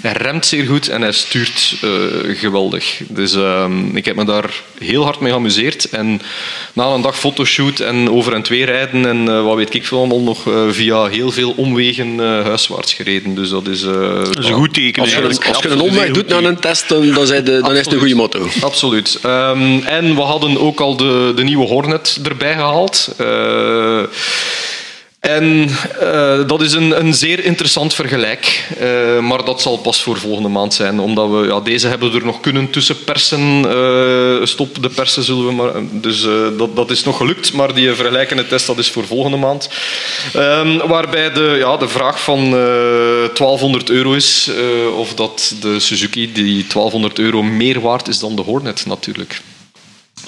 [0.00, 1.90] Hij remt zeer goed en hij stuurt uh,
[2.38, 3.00] geweldig.
[3.08, 5.88] Dus uh, ik heb me daar heel hard mee geamuseerd.
[5.90, 6.20] En
[6.72, 9.98] na een dag fotoshoot en over en twee rijden en uh, wat weet ik veel
[9.98, 13.34] allemaal nog via heel veel omwegen huiswaarts gereden.
[13.34, 15.02] Dus dat is, dat is een goed teken.
[15.02, 17.72] Als je, een, als je een omweg doet naar een test, dan, dan, de, dan
[17.72, 18.48] is het een goede motto.
[18.60, 19.18] Absoluut.
[19.24, 23.14] Um, en we hadden ook al de, de nieuwe Hornet erbij gehaald.
[25.20, 25.68] En
[26.02, 30.48] uh, dat is een, een, zeer interessant vergelijk, uh, maar dat zal pas voor volgende
[30.48, 33.40] maand zijn, omdat we ja, deze hebben er nog kunnen tussen persen.
[33.40, 35.72] Uh, stop de persen zullen we maar.
[35.90, 36.22] Dus
[36.58, 39.68] dat, dat is nog gelukt, maar die vergelijkende test dat is voor volgende maand.
[40.36, 44.50] Um, waarbij de, ja, de vraag van 1200 euro is
[44.96, 49.40] of dat de Suzuki die 1200 euro meer waard is dan de Hornet natuurlijk.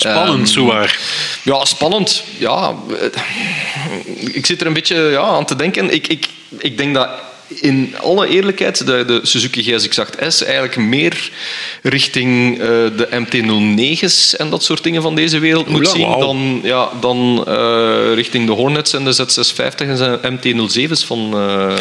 [0.09, 0.99] Spannend, um, zowaar.
[1.43, 2.25] Ja, spannend.
[2.39, 2.75] Ja,
[4.33, 5.91] ik zit er een beetje ja, aan te denken.
[5.91, 7.09] Ik, ik, ik denk dat
[7.55, 11.31] in alle eerlijkheid de, de Suzuki GSX-8S eigenlijk meer
[11.83, 16.21] richting uh, de MT-09's en dat soort dingen van deze wereld moet zien wow.
[16.21, 21.05] dan, ja, dan uh, richting de Hornets en de Z650 en de MT-07's.
[21.05, 21.77] Van, uh,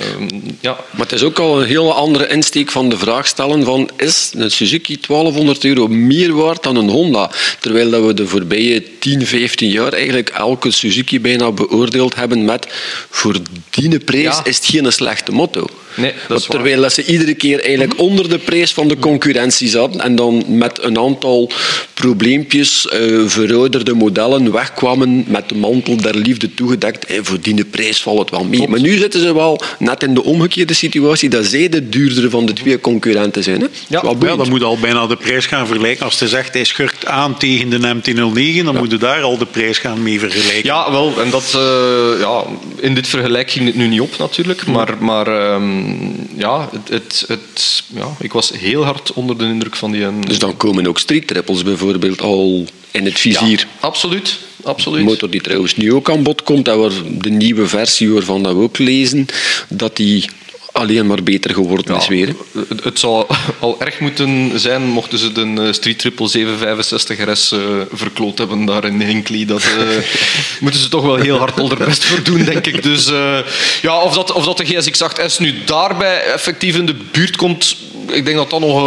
[0.60, 0.78] ja.
[0.92, 4.32] Maar het is ook al een hele andere insteek van de vraag stellen van is
[4.36, 7.32] een Suzuki 1200 euro meer waard dan een Honda?
[7.60, 12.68] Terwijl dat we de voorbije 10, 15 jaar eigenlijk elke Suzuki bijna beoordeeld hebben met
[13.10, 13.38] voor
[13.70, 14.46] die prijs ja.
[14.46, 15.59] is het geen slechte motto.
[15.96, 20.00] Nee, dat terwijl dat ze iedere keer eigenlijk onder de prijs van de concurrentie zaten
[20.00, 21.52] en dan met een aantal
[22.00, 27.06] probleempjes uh, verouderde modellen wegkwamen met de mantel der liefde toegedekt.
[27.06, 28.68] En voor die prijs valt het wel mee.
[28.68, 32.46] Maar nu zitten ze wel net in de omgekeerde situatie dat zij de duurdere van
[32.46, 33.62] de twee concurrenten zijn.
[33.62, 33.68] Hè?
[33.88, 36.06] Ja, ja, dan moet al bijna de prijs gaan vergelijken.
[36.06, 38.80] Als je zegt hij schurkt aan tegen de MT-09, dan ja.
[38.80, 40.64] moet je daar al de prijs gaan mee vergelijken.
[40.64, 41.14] Ja, wel.
[41.22, 42.44] En dat, uh, ja,
[42.76, 47.24] in dit vergelijk ging het nu niet op natuurlijk, maar, maar um, ja, het, het,
[47.28, 50.04] het, ja, ik was heel hard onder de indruk van die...
[50.04, 50.22] Een...
[50.22, 51.64] Dus dan komen ook street trippels
[51.98, 53.60] bijvoorbeeld al in het vizier.
[53.60, 54.38] Ja, absoluut.
[54.64, 55.00] absoluut.
[55.00, 58.44] Een motor die trouwens nu ook aan bod komt, dat we de nieuwe versie waarvan
[58.44, 59.26] dat we ook lezen,
[59.70, 60.30] dat die
[60.72, 62.36] alleen maar beter geworden ja, is weer.
[62.70, 63.26] Het, het zou
[63.60, 67.60] al erg moeten zijn mochten ze de Street Triple 765 RS uh,
[67.92, 69.46] verkloot hebben daar in Hinkley.
[69.46, 69.98] Dat uh,
[70.60, 72.84] moeten ze toch wel heel hard al best voor doen, denk ik.
[72.84, 73.40] Dus uh,
[73.82, 77.76] ja, of dat, of dat de GSX-8S nu daarbij effectief in de buurt komt,
[78.12, 78.84] ik denk dat dat nog,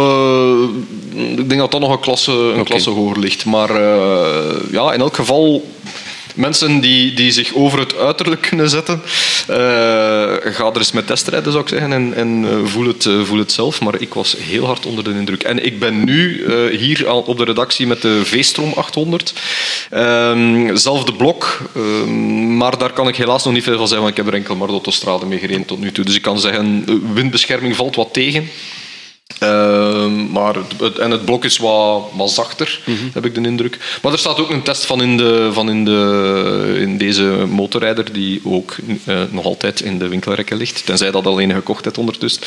[1.15, 2.63] ik denk dat dat nog een klasse, een okay.
[2.63, 3.45] klasse hoger ligt.
[3.45, 3.73] Maar
[4.71, 5.63] ja, in elk geval
[6.35, 9.01] mensen die, die zich over het uiterlijk kunnen zetten,
[9.49, 9.55] uh,
[10.41, 13.51] ga er eens met testrijden, zou ik zeggen, en, en voel, het, uh, voel het
[13.51, 13.81] zelf.
[13.81, 15.43] Maar ik was heel hard onder de indruk.
[15.43, 16.45] En ik ben nu
[16.77, 19.33] hier al op de redactie met de V-Strom 800.
[19.89, 24.17] Ehm, zelfde blok, ehm, maar daar kan ik helaas nog niet veel van zeggen, want
[24.17, 26.05] ik heb er enkel maar de autostrade mee gereden tot nu toe.
[26.05, 28.49] Dus ik kan zeggen, windbescherming valt wat tegen.
[29.43, 33.09] Uh, maar het, het, en het blok is wat, wat zachter, mm -hmm.
[33.13, 33.97] heb ik de indruk.
[34.01, 38.13] Maar er staat ook een test van in, de, van in, de, in deze motorrijder,
[38.13, 40.85] die ook uh, nog altijd in de winkelrekken ligt.
[40.85, 42.41] Tenzij dat alleen gekocht hebt ondertussen.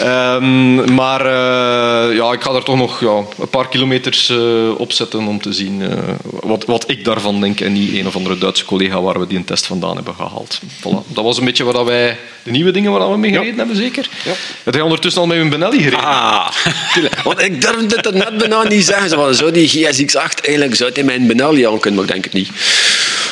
[0.00, 4.32] Uh, maar uh, ja, ik ga er toch nog ja, een paar kilometers
[4.76, 5.82] op zetten om te zien
[6.22, 7.60] wat, wat ik daarvan denk.
[7.60, 10.60] En niet een of andere Duitse collega waar we die een test vandaan hebben gehaald.
[10.78, 11.12] Voilà.
[11.12, 13.58] Dat was een beetje waar wij, de nieuwe dingen waar we mee gereden ja.
[13.58, 14.08] hebben, zeker.
[14.24, 14.32] Ja.
[14.62, 16.04] Heb jij ondertussen al met een Benelli gereden?
[16.04, 16.17] Ah.
[17.24, 19.08] Want ik durfde het er net bijna niet zeggen.
[19.08, 22.32] Zo, zou die GSX-8 eigenlijk zou hij mijn Benelli aan kunnen, maar ik denk het
[22.32, 22.50] niet.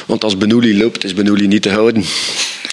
[0.07, 2.05] Want als Benelli loopt, is Benelli niet te houden.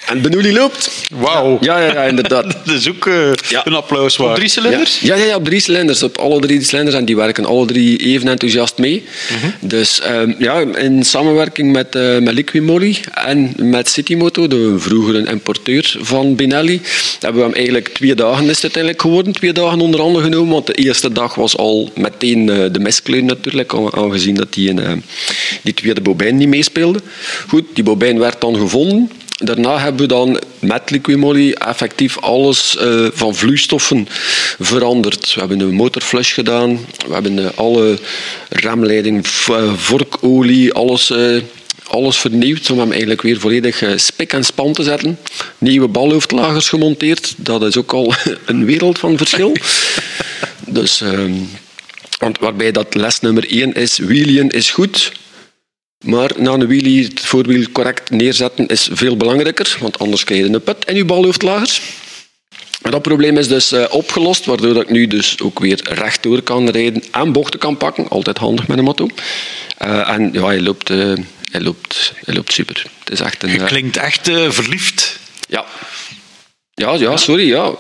[0.06, 0.90] En Benulli loopt.
[1.10, 1.58] Wauw.
[1.62, 2.46] Ja, ja, ja, inderdaad.
[2.66, 3.68] Dat is ook uh, ja.
[3.68, 4.30] een applaus waard.
[4.30, 5.00] Op drie cilinders?
[5.00, 5.16] Ja.
[5.16, 6.04] ja, ja, op drie cilinders.
[6.04, 6.96] Op alle drie cilinders.
[6.96, 9.04] En die werken alle drie even enthousiast mee.
[9.30, 9.70] Mm -hmm.
[9.70, 15.96] Dus um, ja, in samenwerking met, uh, met Liquimoli en met Citymoto, de vroegere importeur
[16.00, 16.82] van Benelli,
[17.20, 19.34] hebben we hem eigenlijk twee dagen is het uiteindelijk geworden.
[19.34, 20.54] Twee dagen onder andere genomen.
[20.54, 23.74] Want de eerste dag was al meteen uh, de miskleun natuurlijk.
[23.74, 25.04] Aangezien dat die, in,
[25.62, 27.00] die tweede bobijn niet meespeelde.
[27.48, 29.10] Goed, die bobijn werd dan gevonden.
[29.44, 34.08] Daarna hebben we dan met Liquimoly effectief alles uh, van vloeistoffen
[34.60, 35.34] veranderd.
[35.34, 38.00] We hebben een motorflush gedaan, we hebben uh, alle
[38.50, 39.28] remleiding,
[39.76, 41.42] vorkolie, alles, uh,
[41.88, 45.20] alles vernieuwd om hem eigenlijk weer volledig spik en span te zetten.
[45.58, 48.14] Nieuwe balhoofdlagers gemonteerd, dat is ook al
[48.46, 49.56] een wereld van verschil.
[50.68, 51.34] Dus, ehm,
[52.20, 55.12] want waarbij dat les nummer 1 is, wheelien is goed,
[56.04, 60.54] maar na een wheelie het voorwiel correct neerzetten is veel belangrijker, want anders krijg je
[60.54, 61.82] een put en je lager.
[62.82, 66.70] En dat probleem is dus eh, opgelost, waardoor ik nu dus ook weer rechtdoor kan
[66.70, 68.08] rijden en bochten kan pakken.
[68.08, 69.08] Altijd handig met een motto.
[69.86, 71.14] Uh, en ja, hij loopt, uh,
[71.52, 72.86] hij, loopt, hij loopt super.
[73.00, 75.20] Het is echt een, Je klinkt echt verliefd.
[75.48, 75.66] Ja.
[76.76, 77.48] Ja, ja, sorry.
[77.48, 77.72] Ja.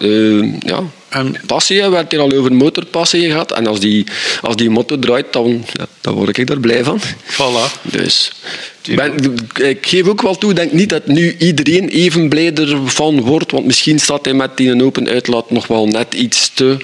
[0.59, 0.83] ja.
[1.09, 3.51] En passie, we hebben het hier al over motorpassie gehad.
[3.51, 4.05] En als die,
[4.41, 6.99] als die motor draait, dan, ja, dan word ik er blij van.
[7.25, 7.81] Voilà.
[7.81, 8.31] Dus
[8.95, 13.21] ben, ik geef ook wel toe, ik denk niet dat nu iedereen even blij ervan
[13.21, 13.51] wordt.
[13.51, 16.77] Want misschien staat hij met die open uitlaat nog wel net iets te...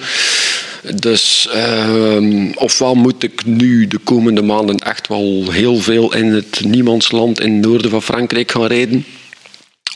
[0.94, 6.60] Dus uh, ofwel moet ik nu de komende maanden echt wel heel veel in het
[6.64, 9.04] niemandsland in het noorden van Frankrijk gaan rijden.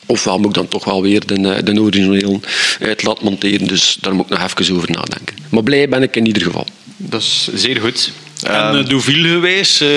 [0.07, 2.41] Ofwel moet ik dan toch wel weer de, eh, de originele
[2.81, 3.67] uitlaat monteren.
[3.67, 5.37] Dus daar moet ik nog even over nadenken.
[5.49, 6.67] Maar blij ben ik in ieder geval.
[6.97, 8.13] Dat is zeer goed.
[8.43, 9.89] En Deauville geweest, uh,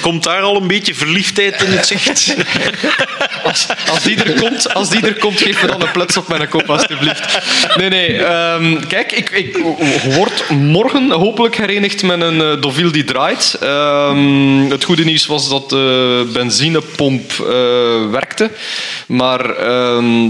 [0.00, 2.34] komt daar al een beetje verliefdheid in het zicht?
[3.44, 6.28] als, als, die er komt, als die er komt, geef me dan een pluts op
[6.28, 7.38] mijn kop, alstublieft.
[7.76, 8.24] Nee, nee.
[8.52, 9.58] Um, kijk, ik, ik
[10.14, 13.58] word morgen hopelijk herenigd met een uh, Deauville die draait.
[13.62, 17.46] Um, het goede nieuws was dat de benzinepomp uh,
[18.10, 18.50] werkte.
[19.06, 19.46] Maar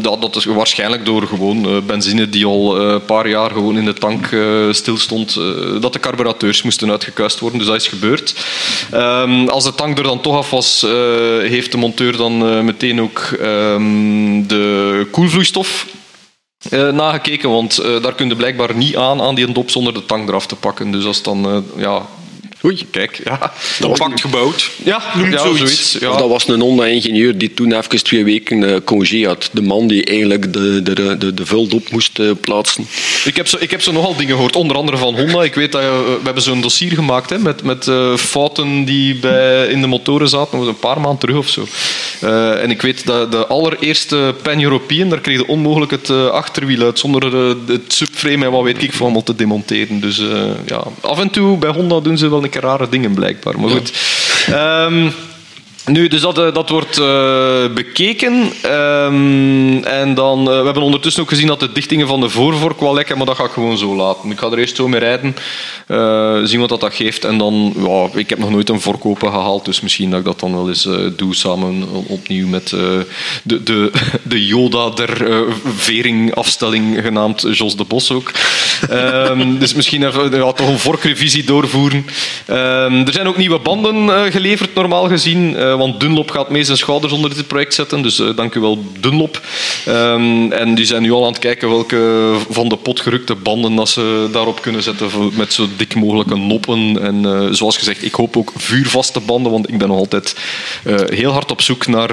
[0.00, 3.92] dat, dat is waarschijnlijk door gewoon benzine die al een paar jaar gewoon in de
[3.92, 4.28] tank
[4.70, 5.40] stilstond,
[5.80, 7.47] dat de carburateurs moesten uitgekuist worden.
[7.52, 8.34] Dus dat is gebeurd.
[8.94, 10.90] Um, als de tank er dan toch af was, uh,
[11.38, 15.86] heeft de monteur dan uh, meteen ook um, de koelvloeistof
[16.70, 20.28] uh, nagekeken, want daar kun je blijkbaar niet aan, aan die dop zonder de tank
[20.28, 20.90] eraf te pakken.
[20.90, 22.06] Dus als dan ja,
[22.64, 22.86] Oei.
[22.90, 23.52] Kijk, ja.
[23.80, 24.70] Compact gebouwd.
[24.84, 25.58] Ja, noemt ja, zoiets.
[25.58, 26.16] zoiets ja.
[26.16, 29.50] Dat was een Honda-ingenieur die toen even twee weken uh, congé had.
[29.52, 32.86] De man die eigenlijk de, de, de, de vuldop moest uh, plaatsen.
[33.24, 35.42] Ik heb, zo, ik heb zo nogal dingen gehoord, onder andere van Honda.
[35.42, 39.66] Ik weet dat uh, we hebben zo'n dossier gemaakt hè, met, met fouten die bij,
[39.66, 41.66] in de motoren zaten, een paar maanden terug of zo.
[42.56, 47.34] en ik weet dat de allereerste Pan-European, daar kreeg je onmogelijk het achterwiel uit zonder
[47.66, 50.00] het subframe en wat weet ik van allemaal te demonteren.
[50.00, 50.22] Dus
[50.66, 53.60] ja, af en toe bij Honda doen ze wel een rare dingen blijkbaar.
[53.60, 53.92] Maar goed.
[54.50, 55.12] Um,
[55.88, 58.32] nu, dus dat, eh, dat wordt uh, bekeken.
[58.72, 62.80] Um, en dan, uh, we hebben ondertussen ook gezien dat de dichtingen van de voorvork
[62.80, 64.30] wel lekken, maar dat ga ik gewoon zo laten.
[64.30, 65.34] Ik ga er eerst zo mee rijden,
[66.48, 67.24] zien wat dat, dat geeft.
[67.24, 70.24] En dan, ja, ik heb nog nooit een vork open gehaald, dus misschien dat ik
[70.24, 73.90] dat dan wel eens doe samen opnieuw met de, de,
[74.22, 75.44] de Yoda der
[75.76, 78.30] veringafstelling, genaamd Jos de Bos ook.
[78.90, 82.06] um, dus misschien even ja, toch een vorkrevisie doorvoeren.
[82.46, 87.12] Um, er zijn ook nieuwe banden geleverd, normaal gezien want Dunlop gaat mee zijn schouders
[87.12, 88.02] onder dit project zetten.
[88.02, 89.40] Dus uh, dank u wel, Dunlop.
[89.88, 93.88] Um, en die zijn nu al aan het kijken welke van de potgerukte banden dat
[93.88, 97.02] ze daarop kunnen zetten met zo dik mogelijke noppen.
[97.02, 100.36] En uh, zoals gezegd, ik hoop ook vuurvaste banden, want ik ben nog altijd
[101.08, 102.10] heel hard op zoek naar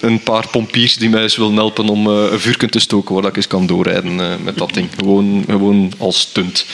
[0.00, 3.36] een paar pompiers die mij eens willen helpen om een vuurken te stoken waar ik
[3.36, 4.88] eens kan doorrijden met dat ding.
[4.98, 6.66] Gewoon, gewoon als stunt.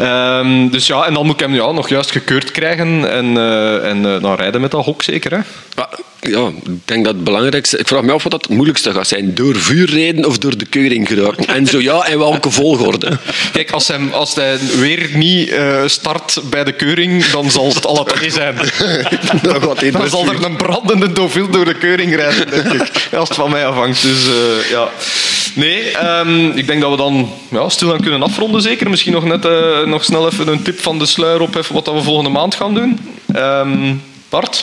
[0.00, 3.26] Um, dus ja, en dan moet ik hem ja, nog juist gekeurd krijgen en,
[3.84, 5.32] en nou, rijden met dat hok zeker.
[5.32, 5.40] Hè?
[6.20, 7.78] Ja, ik denk dat het belangrijkste...
[7.78, 9.34] Ik vraag me af wat het moeilijkste gaat zijn.
[9.34, 11.46] Door vuur rijden of door de keuring geraken?
[11.46, 13.18] En zo ja, in welke volgorde?
[13.52, 17.86] Kijk, als hij, als hij weer niet uh, start bij de keuring, dan zal het
[17.86, 18.56] alle twee zijn.
[19.42, 23.08] dan, dan zal er een brandende dovil door de keuring rijden, denk ik.
[23.12, 24.02] Als het van mij afhangt.
[24.02, 24.88] Dus uh, ja...
[25.54, 28.90] Nee, um, ik denk dat we dan ja, stilaan kunnen afronden, zeker.
[28.90, 31.86] Misschien nog, net, uh, nog snel even een tip van de sluier op even wat
[31.86, 32.98] we volgende maand gaan doen.
[33.36, 34.62] Um, Bart?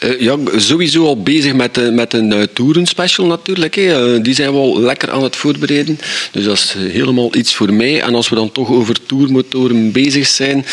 [0.00, 3.74] Uh, ja, sowieso al bezig met, uh, met een uh, toerenspecial natuurlijk.
[3.74, 4.20] Hè.
[4.20, 5.98] die zijn we al lekker aan het voorbereiden.
[6.32, 8.00] Dus dat is helemaal iets voor mij.
[8.00, 10.66] En als we dan toch over toermotoren bezig zijn,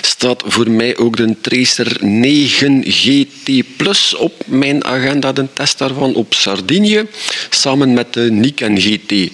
[0.00, 5.32] staat voor mij ook de Tracer 9 GT Plus op mijn agenda.
[5.32, 7.06] De test daarvan op Sardinië,
[7.50, 9.30] samen met de Nikon GT.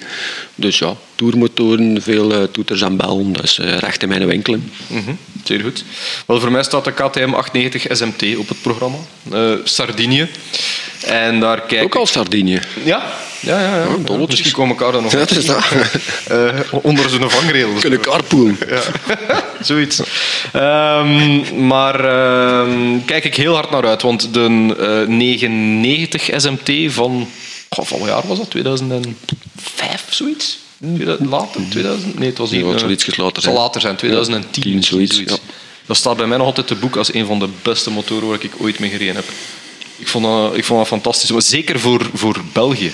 [0.54, 3.32] Dus ja, toermotoren, veel toeters en bellen.
[3.32, 4.72] Dus recht in mijn winkelen.
[4.86, 5.18] Mm -hmm.
[5.44, 5.84] Zeer goed.
[6.26, 8.96] Wel, voor mij staat de KTM 890 SMT op het programma.
[9.32, 10.28] Uh, Sardinië.
[11.04, 12.60] En daar kijk Ook al Sardinië?
[12.84, 13.12] Ja.
[13.40, 13.86] Ja, ja, ja.
[13.86, 15.64] Oh, ja misschien komen elkaar dan nog ja, is dat.
[16.30, 17.72] Uh, onder zo'n vangrail.
[17.80, 18.58] Kunnen carpoolen.
[18.68, 18.82] ja.
[19.60, 20.02] Zoiets.
[20.52, 22.04] Um, maar
[22.60, 24.74] um, kijk ik heel hard naar uit, want de
[25.08, 27.28] uh, 990 SMT van...
[27.68, 28.54] Goh, van wat jaar was dat?
[30.16, 31.30] 2005, zoiets?
[31.30, 32.18] Later, 2000?
[32.18, 32.64] Nee, het was niet.
[32.64, 33.54] Nee, uh, iets later zijn.
[33.54, 34.62] zal later zijn, 2010.
[34.62, 35.14] 10, zoiets.
[35.14, 35.32] zoiets.
[35.32, 35.38] Ja.
[35.86, 38.44] Dat staat bij mij nog altijd te boek als een van de beste motoren waar
[38.44, 39.24] ik ooit mee gereden heb.
[39.96, 41.30] Ik vond dat, ik vond dat fantastisch.
[41.30, 42.92] Maar zeker voor, voor België.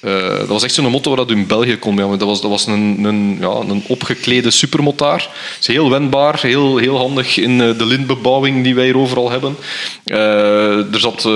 [0.00, 1.96] Eh, dat was echt zo'n motto waar dat in België kon.
[1.96, 5.28] Ja, dat was, dat was een, een, ja, een opgeklede supermotaar.
[5.60, 9.56] is heel wendbaar, heel, heel handig in eh, de lintbebouwing die wij hier overal hebben.
[10.04, 11.28] Eh, er zat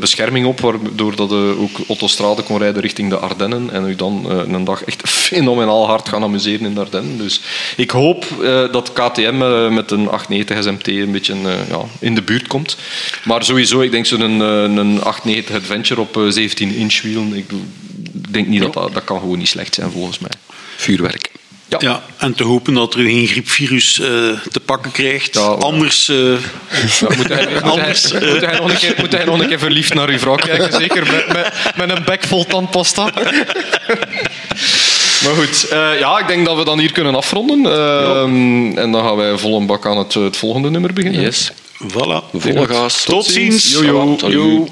[0.00, 3.70] bescherming op, waardoor dat, ook autostrade kon rijden richting de Ardennen.
[3.70, 7.18] En u dan een dag echt fenomenaal hard gaan amuseren in de Ardennen.
[7.18, 7.40] Dus
[7.76, 8.24] ik hoop
[8.72, 9.36] dat KTM
[9.74, 11.34] met een 890 SMT een beetje
[11.68, 12.76] ja, in de buurt komt.
[13.24, 14.40] Maar sowieso, ik denk zo'n een,
[14.78, 17.34] een 890 Adventure op 17 inch wielen.
[17.34, 17.50] Ik
[18.28, 20.30] denk niet dat, dat dat kan gewoon niet slecht zijn volgens mij.
[20.76, 21.30] Vuurwerk.
[21.68, 21.78] Ja.
[21.80, 22.02] ja.
[22.16, 24.06] en te hopen dat er geen griepvirus uh,
[24.50, 25.34] te pakken krijgt.
[25.34, 26.08] Ja, anders.
[26.08, 26.38] Uh,
[27.00, 29.48] ja, moet, hij, moet, anders hij, moet, hij, nog een keer, moet hij nog een
[29.48, 30.72] keer verliefd naar uw vrouw kijken?
[30.72, 33.12] Zeker met, met, met een bek vol tandpasta.
[35.24, 37.60] Maar goed, uh, ja, ik denk dat we dan hier kunnen afronden.
[37.60, 38.22] Uh,
[38.82, 41.20] en dan gaan wij vol een bak aan het, het volgende nummer beginnen.
[41.20, 41.52] Yes.
[41.82, 42.30] Voilà.
[42.32, 43.04] Volle gas.
[43.04, 43.70] Tot, Tot ziens.
[43.70, 43.84] ziens.
[43.86, 44.30] Yo, yo.
[44.30, 44.68] yo.